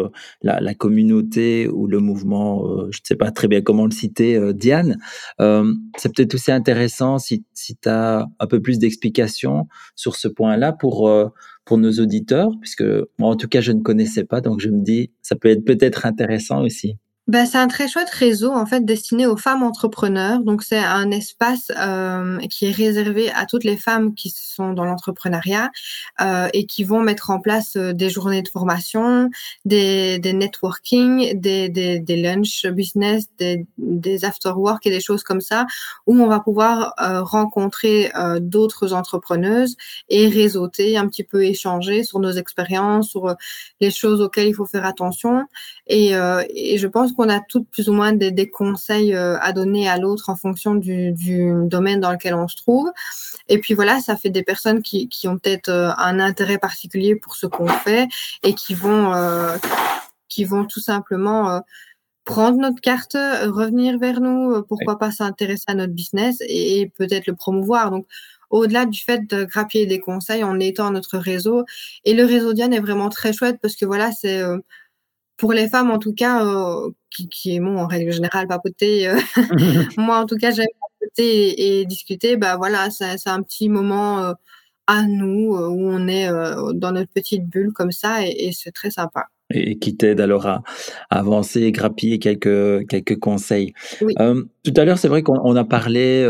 la, 0.42 0.74
communauté 0.74 1.68
ou 1.68 1.88
le 1.88 2.00
mouvement, 2.00 2.66
je 2.90 3.00
ne 3.00 3.04
sais 3.04 3.18
pas 3.18 3.32
très 3.32 3.50
bien 3.50 3.62
comment 3.62 3.84
le 3.84 3.92
citer, 3.92 4.40
Diane. 4.54 4.98
c'est 5.40 6.16
peut-être 6.16 6.36
aussi 6.36 6.52
intéressant 6.54 7.18
si, 7.20 7.44
si 7.54 7.76
tu 7.76 7.90
as 7.90 8.28
un 8.40 8.48
peu 8.48 8.62
plus 8.62 8.80
d'explications 8.80 9.68
sur 9.96 10.16
ce 10.16 10.30
point-là 10.30 10.72
pour, 10.72 11.12
pour 11.66 11.78
nos 11.78 11.92
auditeurs, 12.00 12.52
puisque 12.62 12.86
moi, 13.20 13.30
en 13.30 13.36
tout 13.36 13.50
cas, 13.50 13.60
je 13.60 13.74
ne 13.74 13.82
connaissais 13.82 14.24
pas, 14.24 14.40
donc 14.40 14.62
je 14.62 14.70
me 14.70 14.82
dis, 14.82 15.12
ça 15.22 15.36
peut 15.36 15.50
être 15.50 15.66
peut-être 15.66 16.06
intéressant 16.06 16.64
aussi. 16.64 16.98
Bah, 17.28 17.46
c'est 17.46 17.58
un 17.58 17.70
très 17.70 17.88
chouette 17.88 18.10
réseau 18.10 18.52
en 18.52 18.66
fait 18.66 18.84
destiné 18.84 19.26
aux 19.28 19.38
femmes 19.38 19.64
entrepreneurs. 19.64 20.42
Donc 20.42 20.62
c'est 20.62 20.78
un 20.84 21.10
espace 21.10 21.72
euh, 21.78 22.38
qui 22.50 22.66
est 22.66 22.72
réservé 22.72 23.32
à 23.32 23.46
toutes 23.46 23.64
les 23.64 23.78
femmes 23.78 24.14
qui 24.14 24.30
sont 24.30 24.74
dans 24.74 24.84
l'entrepreneuriat 24.84 25.72
euh, 26.20 26.50
et 26.54 26.66
qui 26.66 26.84
vont 26.84 27.00
mettre 27.00 27.30
en 27.30 27.40
place 27.40 27.78
euh, 27.78 27.94
des 27.94 28.10
journées 28.10 28.42
de 28.42 28.50
formation, 28.50 29.30
des, 29.64 30.20
des 30.20 30.34
networking, 30.34 31.40
des, 31.40 31.70
des, 31.70 32.00
des 32.00 32.18
lunch 32.22 32.66
business, 32.68 33.28
des, 33.40 33.66
des 33.78 34.26
after 34.26 34.52
work 34.58 34.86
et 34.86 34.90
des 34.90 35.00
choses 35.00 35.24
comme 35.24 35.40
ça 35.42 35.66
où 36.08 36.22
on 36.22 36.28
va 36.28 36.42
pouvoir 36.42 36.94
euh, 37.02 37.24
rencontrer 37.24 38.12
euh, 38.18 38.40
d'autres 38.42 38.92
entrepreneuses 38.92 39.78
et 40.10 40.28
réseauter, 40.28 40.98
un 40.98 41.08
petit 41.08 41.24
peu 41.24 41.46
échanger 41.46 42.04
sur 42.04 42.20
nos 42.20 42.32
expériences, 42.34 43.08
sur 43.12 43.34
les 43.80 43.92
choses 43.92 44.20
auxquelles 44.20 44.50
il 44.50 44.56
faut 44.56 44.66
faire 44.66 44.86
attention. 44.86 45.46
Et, 45.88 46.12
et 46.56 46.78
je 46.78 46.88
pense 46.88 47.13
qu'on 47.14 47.30
a 47.30 47.40
toutes 47.40 47.68
plus 47.70 47.90
ou 47.90 47.94
moins 47.94 48.14
des, 48.14 48.32
des 48.32 48.50
conseils 48.50 49.14
euh, 49.16 49.38
à 49.40 49.54
donner 49.54 49.88
à 49.88 49.98
l'autre 49.98 50.30
en 50.30 50.36
fonction 50.36 50.76
du, 50.76 51.12
du, 51.12 51.52
domaine 51.66 52.00
dans 52.00 52.12
lequel 52.12 52.34
on 52.36 52.48
se 52.48 52.56
trouve. 52.56 52.92
Et 53.50 53.60
puis 53.60 53.74
voilà, 53.74 54.00
ça 54.00 54.16
fait 54.16 54.30
des 54.30 54.44
personnes 54.44 54.82
qui, 54.82 55.08
qui 55.10 55.28
ont 55.28 55.38
peut-être 55.38 55.70
euh, 55.70 55.92
un 55.98 56.20
intérêt 56.20 56.58
particulier 56.58 57.16
pour 57.16 57.36
ce 57.36 57.48
qu'on 57.48 57.68
fait 57.68 58.08
et 58.44 58.54
qui 58.54 58.74
vont, 58.74 59.14
euh, 59.14 59.58
qui 60.30 60.46
vont 60.46 60.66
tout 60.66 60.80
simplement 60.80 61.62
prendre 62.26 62.58
notre 62.58 62.82
carte, 62.82 63.14
revenir 63.14 64.00
vers 64.00 64.22
nous, 64.22 64.64
pourquoi 64.64 64.98
pas 64.98 65.12
s'intéresser 65.12 65.66
à 65.68 65.76
notre 65.76 65.94
business 65.94 66.38
et, 66.42 66.92
peut-être 66.98 67.28
le 67.28 67.36
promouvoir. 67.36 67.92
Donc, 67.92 68.08
au-delà 68.50 68.86
du 68.86 69.02
fait 69.02 69.28
de 69.30 69.44
grappiller 69.44 69.86
des 69.86 70.00
conseils, 70.00 70.44
en 70.44 70.60
étant 70.60 70.92
notre 70.92 71.18
réseau. 71.18 71.66
Et 72.06 72.14
le 72.14 72.24
réseau 72.26 72.54
Diane 72.54 72.74
est 72.74 72.80
vraiment 72.80 73.10
très 73.10 73.34
chouette 73.34 73.58
parce 73.62 73.76
que 73.76 73.86
voilà, 73.86 74.12
c'est 74.12 74.42
pour 75.38 75.54
les 75.54 75.68
femmes 75.70 75.92
en 75.92 76.00
tout 76.00 76.14
cas, 76.14 76.46
euh, 76.46 76.90
qui, 77.10 77.30
qui 77.30 77.60
bon, 77.60 77.78
en 77.78 77.88
règle 77.88 78.12
générale 78.12 78.48
papoter, 78.48 79.08
euh, 79.08 79.20
moi 79.98 80.20
en 80.20 80.26
tout 80.26 80.38
cas 80.38 80.52
j'aime 80.52 80.68
papoter 81.00 81.80
et, 81.80 81.86
discuter, 81.86 82.38
bah 82.38 82.58
voilà, 82.58 82.90
c'est 82.90 83.28
un 83.28 83.42
petit 83.42 83.70
moment 83.70 84.24
euh, 84.24 84.34
à 84.88 85.04
nous 85.04 85.56
où 85.56 85.88
on 85.90 86.08
est 86.08 86.28
dans 86.74 86.92
notre 86.92 87.12
petite 87.14 87.48
bulle 87.48 87.72
comme 87.74 87.92
ça 87.92 88.26
et 88.26 88.52
c'est 88.54 88.72
très 88.72 88.92
sympa 88.92 89.28
et 89.54 89.78
qui 89.78 89.96
t'aide 89.96 90.20
alors 90.20 90.48
à, 90.48 90.64
avancer, 91.10 91.72
grappiller 91.72 92.20
quelques, 92.20 92.88
quelques 92.88 93.20
conseils. 93.20 93.74
Tout 94.00 94.74
à 94.76 94.86
l'heure, 94.86 94.98
c'est 94.98 95.08
vrai 95.08 95.22
qu'on 95.22 95.56
a 95.56 95.64
parlé, 95.64 96.28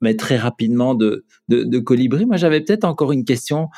mais 0.00 0.14
très 0.14 0.36
rapidement, 0.36 0.94
de, 0.94 1.24
de, 1.48 1.64
de 1.64 1.78
Colibri. 1.78 2.26
Moi, 2.26 2.36
j'avais 2.36 2.60
peut-être 2.60 2.84
encore 2.84 3.12
une 3.12 3.24
question. 3.24 3.68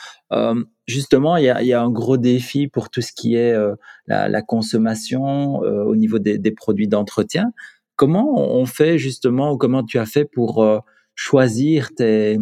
Justement, 0.90 1.36
il 1.36 1.44
y 1.44 1.72
a, 1.72 1.82
un 1.82 1.90
gros 1.90 2.16
défi 2.16 2.66
pour 2.66 2.90
tout 2.90 3.00
ce 3.00 3.12
qui 3.12 3.36
est 3.36 3.52
euh, 3.52 3.76
la, 4.08 4.42
consommation 4.42 5.62
euh, 5.62 5.84
au 5.84 5.94
niveau 5.94 6.18
des, 6.18 6.50
produits 6.50 6.88
d'entretien. 6.88 7.52
Comment 7.94 8.36
on 8.36 8.66
fait 8.66 8.98
justement, 8.98 9.52
ou 9.52 9.56
comment 9.56 9.84
tu 9.84 10.00
as 10.00 10.06
fait 10.06 10.24
pour 10.24 10.64
euh, 10.64 10.80
choisir 11.14 11.94
tes, 11.94 12.38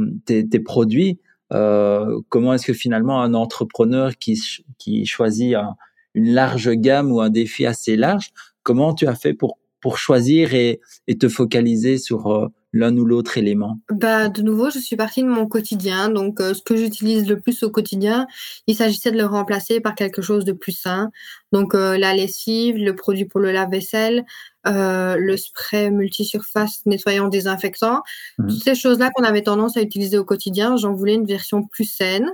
produits 0.65 1.21
comment 1.51 2.53
est-ce 2.53 2.67
que 2.67 2.75
finalement 2.75 3.23
un 3.23 3.33
entrepreneur 3.33 4.17
qui, 4.17 4.39
qui 4.79 5.07
choisit 5.07 5.55
un, 5.55 5.77
une 6.15 6.33
large 6.33 6.71
gamme 6.73 7.13
ou 7.13 7.21
un 7.21 7.31
défi 7.31 7.67
assez 7.67 7.97
large. 7.97 8.31
Comment 8.63 8.95
tu 8.95 9.07
as 9.07 9.15
fait 9.15 9.35
pour, 9.35 9.59
pour 9.81 9.99
choisir 9.99 10.55
et, 10.55 10.81
et 11.07 11.19
te 11.19 11.29
focaliser 11.29 11.99
sur 11.99 12.27
euh, 12.29 12.49
l'un 12.73 12.97
ou 12.97 13.05
l'autre 13.05 13.39
élément 13.39 13.79
bah, 13.91 14.29
De 14.29 14.43
nouveau, 14.43 14.71
je 14.71 14.79
suis 14.79 14.97
partie 14.97 15.23
de 15.23 15.29
mon 15.29 15.47
quotidien. 15.47 16.09
Donc, 16.09 16.41
euh, 16.41 16.55
ce 16.55 16.63
que 16.63 16.77
j'utilise 16.77 17.29
le 17.29 17.41
plus 17.41 17.63
au 17.63 17.71
quotidien, 17.71 18.27
il 18.67 18.75
s'agissait 18.75 19.13
de 19.13 19.17
le 19.17 19.25
remplacer 19.25 19.81
par 19.81 19.95
quelque 19.95 20.23
chose 20.23 20.45
de 20.45 20.53
plus 20.53 20.73
sain. 20.73 21.11
Donc, 21.53 21.75
euh, 21.75 21.97
la 21.97 22.15
lessive, 22.15 22.77
le 22.77 22.95
produit 22.95 23.25
pour 23.25 23.41
le 23.41 23.53
lave-vaisselle, 23.53 24.25
le 24.71 25.37
spray 25.39 25.91
multisurface 25.91 26.85
nettoyant 26.85 27.29
désinfectant. 27.29 28.03
Mmh. 28.37 28.49
Toutes 28.49 28.63
ces 28.63 28.75
choses-là 28.75 29.11
qu'on 29.15 29.25
avait 29.25 29.43
tendance 29.43 29.79
à 29.79 29.81
utiliser 29.81 30.19
au 30.19 30.25
quotidien, 30.25 30.77
j'en 30.77 30.93
voulais 30.93 31.15
une 31.15 31.25
version 31.25 31.63
plus 31.63 31.85
saine. 31.85 32.31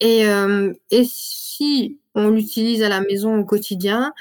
Et, 0.00 0.22
et 0.90 1.04
si 1.04 1.98
on 2.14 2.30
l'utilise 2.30 2.82
à 2.82 2.88
la 2.88 3.02
maison 3.02 3.36
au 3.36 3.44
quotidien, 3.44 4.14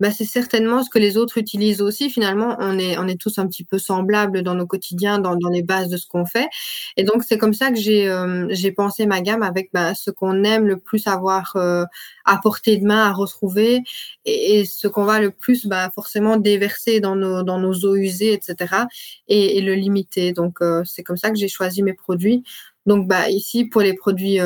bah, 0.00 0.10
c'est 0.10 0.24
certainement 0.24 0.82
ce 0.82 0.90
que 0.90 0.98
les 0.98 1.16
autres 1.16 1.38
utilisent 1.38 1.80
aussi. 1.80 2.10
Finalement, 2.10 2.56
on 2.58 2.78
est, 2.78 2.98
on 2.98 3.06
est 3.06 3.20
tous 3.20 3.38
un 3.38 3.46
petit 3.46 3.62
peu 3.62 3.78
semblables 3.78 4.42
dans 4.42 4.56
nos 4.56 4.66
quotidiens, 4.66 5.20
dans, 5.20 5.36
dans 5.36 5.50
les 5.50 5.62
bases 5.62 5.88
de 5.88 5.96
ce 5.96 6.06
qu'on 6.08 6.26
fait. 6.26 6.48
Et 6.96 7.04
donc, 7.04 7.22
c'est 7.22 7.38
comme 7.38 7.54
ça 7.54 7.70
que 7.70 7.76
j'ai 7.76 8.08
euh, 8.08 8.46
j'ai 8.50 8.72
pensé 8.72 9.06
ma 9.06 9.20
gamme 9.20 9.42
avec 9.44 9.70
bah, 9.72 9.94
ce 9.94 10.10
qu'on 10.10 10.42
aime 10.42 10.66
le 10.66 10.78
plus 10.78 11.06
avoir 11.06 11.54
euh, 11.56 11.84
à 12.24 12.38
portée 12.38 12.76
de 12.76 12.84
main, 12.84 13.06
à 13.06 13.12
retrouver, 13.12 13.82
et, 14.24 14.64
ce 14.64 14.88
qu'on 14.88 15.04
va 15.04 15.20
le 15.20 15.30
plus 15.30 15.66
bah, 15.66 15.90
forcément 15.94 16.38
déverser 16.38 16.98
dans 16.98 17.14
nos, 17.14 17.44
dans 17.44 17.58
nos 17.60 17.74
eaux 17.84 17.94
usées, 17.94 18.32
etc. 18.32 18.84
Et, 19.28 19.60
le 19.60 19.74
limiter. 19.74 20.32
Donc, 20.32 20.58
euh, 20.60 20.82
c'est 20.84 21.04
comme 21.04 21.16
ça 21.16 21.30
que 21.30 21.36
j'ai 21.36 21.48
choisi 21.48 21.82
mes 21.84 21.94
produits. 21.94 22.42
Donc, 22.86 23.06
bah, 23.06 23.30
ici, 23.30 23.64
pour 23.64 23.80
les 23.80 23.94
produits 23.94 24.38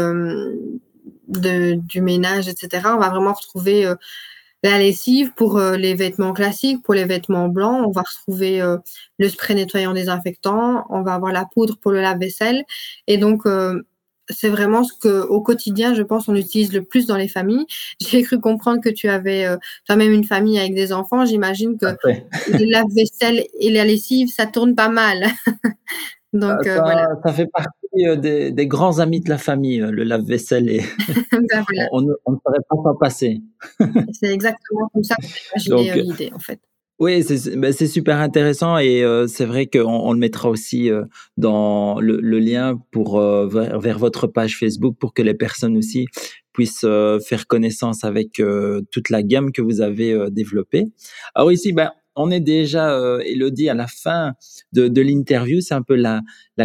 de, 1.28 1.72
du 1.74 2.00
ménage, 2.02 2.48
etc. 2.48 2.82
On 2.94 2.98
va 2.98 3.08
vraiment 3.08 3.32
retrouver 3.32 3.92
la 4.62 4.78
lessive 4.78 5.32
pour 5.34 5.58
euh, 5.58 5.76
les 5.76 5.94
vêtements 5.94 6.32
classiques, 6.32 6.82
pour 6.82 6.94
les 6.94 7.04
vêtements 7.04 7.48
blancs, 7.48 7.86
on 7.86 7.90
va 7.90 8.02
retrouver 8.02 8.60
euh, 8.60 8.76
le 9.18 9.28
spray 9.28 9.54
nettoyant 9.54 9.92
désinfectant, 9.92 10.86
on 10.90 11.02
va 11.02 11.14
avoir 11.14 11.32
la 11.32 11.44
poudre 11.52 11.76
pour 11.78 11.92
le 11.92 12.00
lave-vaisselle. 12.00 12.64
Et 13.06 13.18
donc, 13.18 13.44
c'est 14.30 14.48
vraiment 14.50 14.84
ce 14.84 14.92
que 15.00 15.22
au 15.22 15.40
quotidien, 15.40 15.94
je 15.94 16.02
pense, 16.02 16.28
on 16.28 16.34
utilise 16.34 16.72
le 16.72 16.82
plus 16.82 17.06
dans 17.06 17.16
les 17.16 17.28
familles. 17.28 17.66
J'ai 18.00 18.22
cru 18.22 18.40
comprendre 18.40 18.80
que 18.82 18.90
tu 18.90 19.08
avais 19.08 19.46
toi-même 19.86 20.12
une 20.12 20.24
famille 20.24 20.58
avec 20.58 20.74
des 20.74 20.92
enfants. 20.92 21.24
J'imagine 21.24 21.78
que 21.78 21.86
le 22.48 22.70
lave-vaisselle 22.70 23.46
et 23.58 23.70
la 23.70 23.84
lessive, 23.84 24.28
ça 24.28 24.46
tourne 24.46 24.74
pas 24.74 24.88
mal. 24.88 25.26
Donc, 26.32 26.64
ça, 26.64 26.80
voilà. 26.80 27.08
ça 27.24 27.32
fait 27.32 27.46
partie 27.46 27.78
euh, 28.06 28.16
des, 28.50 28.66
grands 28.66 28.98
amis 28.98 29.20
de 29.20 29.28
la 29.28 29.38
famille, 29.38 29.80
euh, 29.80 29.90
le 29.90 30.04
lave-vaisselle 30.04 30.68
et 30.68 30.82
ben 31.32 31.64
on, 31.92 32.02
ne 32.02 32.12
saurait 32.26 32.60
pas 32.68 32.76
s'en 32.82 32.94
passer. 32.96 33.40
c'est 34.12 34.32
exactement 34.32 34.88
comme 34.92 35.02
ça 35.02 35.16
que 35.16 35.26
j'ai 35.56 35.72
euh, 35.72 35.94
l'idée 35.94 36.30
en 36.34 36.38
fait. 36.38 36.60
Oui, 36.98 37.22
c'est 37.22 37.56
ben 37.56 37.72
super 37.72 38.18
intéressant 38.18 38.76
et 38.76 39.04
c'est 39.28 39.44
vrai 39.44 39.66
qu'on 39.66 39.86
on 39.88 40.12
le 40.12 40.18
mettra 40.18 40.50
aussi 40.50 40.90
dans 41.36 42.00
le, 42.00 42.18
lien 42.40 42.76
pour 42.90 43.20
vers, 43.20 43.78
vers, 43.78 44.00
votre 44.00 44.26
page 44.26 44.58
Facebook 44.58 44.96
pour 44.98 45.14
que 45.14 45.22
les 45.22 45.34
personnes 45.34 45.76
aussi 45.76 46.06
puissent 46.52 46.84
faire 47.24 47.46
connaissance 47.46 48.02
avec 48.02 48.42
toute 48.90 49.10
la 49.10 49.22
gamme 49.22 49.52
que 49.52 49.62
vous 49.62 49.80
avez 49.80 50.28
développée. 50.32 50.86
Alors 51.36 51.52
ici, 51.52 51.72
ben, 51.72 51.92
on 52.18 52.30
est 52.30 52.40
déjà, 52.40 52.92
euh, 52.92 53.20
Elodie, 53.24 53.68
à 53.68 53.74
la 53.74 53.86
fin 53.86 54.34
de, 54.72 55.00
l'interview. 55.00 55.60
C'est 55.60 55.74
un 55.74 55.82
peu 55.82 55.94
la, 55.94 56.22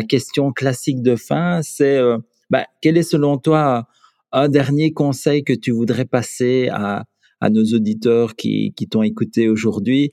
question 0.10 0.52
classique 0.52 1.02
de 1.02 1.16
fin. 1.16 1.62
C'est 1.62 1.98
euh, 1.98 2.18
bah, 2.50 2.66
quel 2.82 2.98
est 2.98 3.04
selon 3.04 3.38
toi 3.38 3.88
un 4.32 4.50
dernier 4.50 4.92
conseil 4.94 5.44
que 5.44 5.54
tu 5.54 5.72
voudrais 5.72 6.06
passer 6.06 6.70
à, 6.72 7.06
nos 7.50 7.64
auditeurs 7.74 8.36
qui, 8.36 8.74
t'ont 8.90 9.04
écouté 9.04 9.50
aujourd'hui 9.50 10.12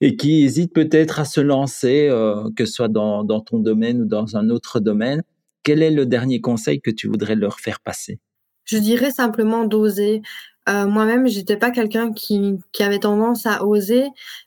et 0.00 0.16
qui 0.16 0.42
hésitent 0.42 0.72
peut-être 0.72 1.20
à 1.20 1.24
se 1.26 1.40
lancer, 1.40 2.08
euh, 2.08 2.48
que 2.56 2.64
ce 2.64 2.72
soit 2.72 2.88
dans, 2.88 3.24
dans 3.24 3.40
ton 3.40 3.58
domaine 3.58 4.02
ou 4.02 4.06
dans 4.06 4.36
un 4.36 4.48
autre 4.48 4.80
domaine? 4.80 5.22
Quel 5.62 5.82
est 5.82 5.90
le 5.90 6.06
dernier 6.06 6.40
conseil 6.40 6.80
que 6.80 6.90
tu 6.90 7.08
voudrais 7.08 7.36
leur 7.36 7.60
faire 7.60 7.78
passer? 7.80 8.18
Je 8.64 8.78
dirais 8.78 9.10
simplement 9.10 9.64
d'oser. 9.64 10.22
Euh, 10.68 10.86
moi-même, 10.86 11.26
j'étais 11.26 11.56
pas 11.56 11.70
quelqu'un 11.70 12.12
qui, 12.12 12.58
qui 12.72 12.82
avait 12.82 13.00
tendance 13.00 13.46
à 13.46 13.64
oser, 13.64 14.04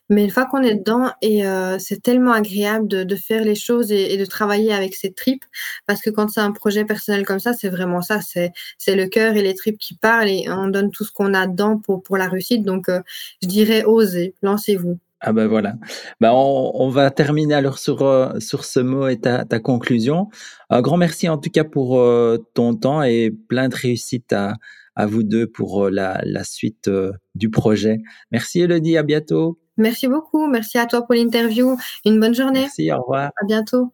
mais 0.08 0.24
une 0.24 0.30
fois 0.30 0.46
qu'on 0.46 0.62
est 0.62 0.74
dedans, 0.74 1.10
et 1.20 1.46
euh, 1.46 1.78
c'est 1.78 2.02
tellement 2.02 2.32
agréable 2.32 2.88
de, 2.88 3.04
de, 3.04 3.16
faire 3.16 3.44
les 3.44 3.54
choses 3.54 3.92
et, 3.92 4.16
de 4.16 4.24
travailler 4.24 4.72
avec 4.72 4.94
ses 4.94 5.12
tripes, 5.12 5.44
parce 5.86 6.00
que 6.00 6.08
quand 6.10 6.28
c'est 6.30 6.40
un 6.40 6.52
projet 6.52 6.84
personnel 6.84 7.26
comme 7.26 7.38
ça, 7.40 7.52
c'est 7.52 7.68
vraiment 7.68 8.00
ça, 8.00 8.20
c'est 8.22 8.96
le 8.96 9.06
cœur 9.08 9.36
et 9.36 9.42
les 9.42 9.54
tripes 9.54 9.78
qui 9.78 9.94
parlent 9.94 10.28
et 10.28 10.46
on 10.48 10.68
donne 10.68 10.90
tout 10.90 11.04
ce 11.04 11.12
qu'on 11.12 11.34
a 11.34 11.46
dedans 11.46 11.78
pour 11.78 12.02
pour 12.02 12.16
la 12.16 12.28
réussite. 12.28 12.64
Donc, 12.64 12.88
euh, 12.88 13.00
je 13.42 13.48
dirais 13.48 13.84
oser, 13.84 14.34
lancez-vous. 14.42 14.98
Ah 15.20 15.32
ben 15.32 15.46
voilà. 15.46 15.74
Ben 16.20 16.30
on, 16.32 16.90
va 16.90 17.10
terminer 17.10 17.54
alors 17.54 17.78
sur, 17.78 18.02
euh, 18.02 18.38
sur 18.38 18.64
ce 18.64 18.80
mot 18.80 19.08
et 19.08 19.18
ta, 19.18 19.44
ta, 19.46 19.58
conclusion. 19.58 20.28
Un 20.68 20.82
grand 20.82 20.98
merci 20.98 21.28
en 21.28 21.38
tout 21.38 21.50
cas 21.50 21.64
pour 21.64 21.98
euh, 21.98 22.36
ton 22.54 22.74
temps 22.74 23.02
et 23.02 23.30
plein 23.48 23.68
de 23.68 23.74
réussite 23.74 24.32
à, 24.34 24.54
à 24.96 25.06
vous 25.06 25.22
deux 25.22 25.46
pour 25.46 25.84
euh, 25.84 25.90
la, 25.90 26.20
la 26.24 26.42
suite 26.42 26.90
du 27.34 27.50
projet. 27.50 27.98
Merci 28.32 28.60
Elodie, 28.60 28.96
à 28.96 29.02
bientôt. 29.02 29.58
Merci 29.76 30.08
beaucoup, 30.08 30.48
merci 30.48 30.78
à 30.78 30.86
toi 30.86 31.04
pour 31.04 31.14
l'interview. 31.14 31.76
Une 32.06 32.18
bonne 32.18 32.34
journée. 32.34 32.60
Merci, 32.60 32.90
au 32.90 33.02
revoir. 33.02 33.30
À 33.40 33.46
bientôt. 33.46 33.92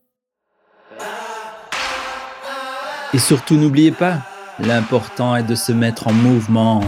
Et 3.14 3.18
surtout 3.18 3.56
n'oubliez 3.56 3.90
pas, 3.90 4.22
l'important 4.58 5.36
est 5.36 5.42
de 5.42 5.54
se 5.54 5.72
mettre 5.72 6.06
en 6.06 6.12
mouvement. 6.12 6.80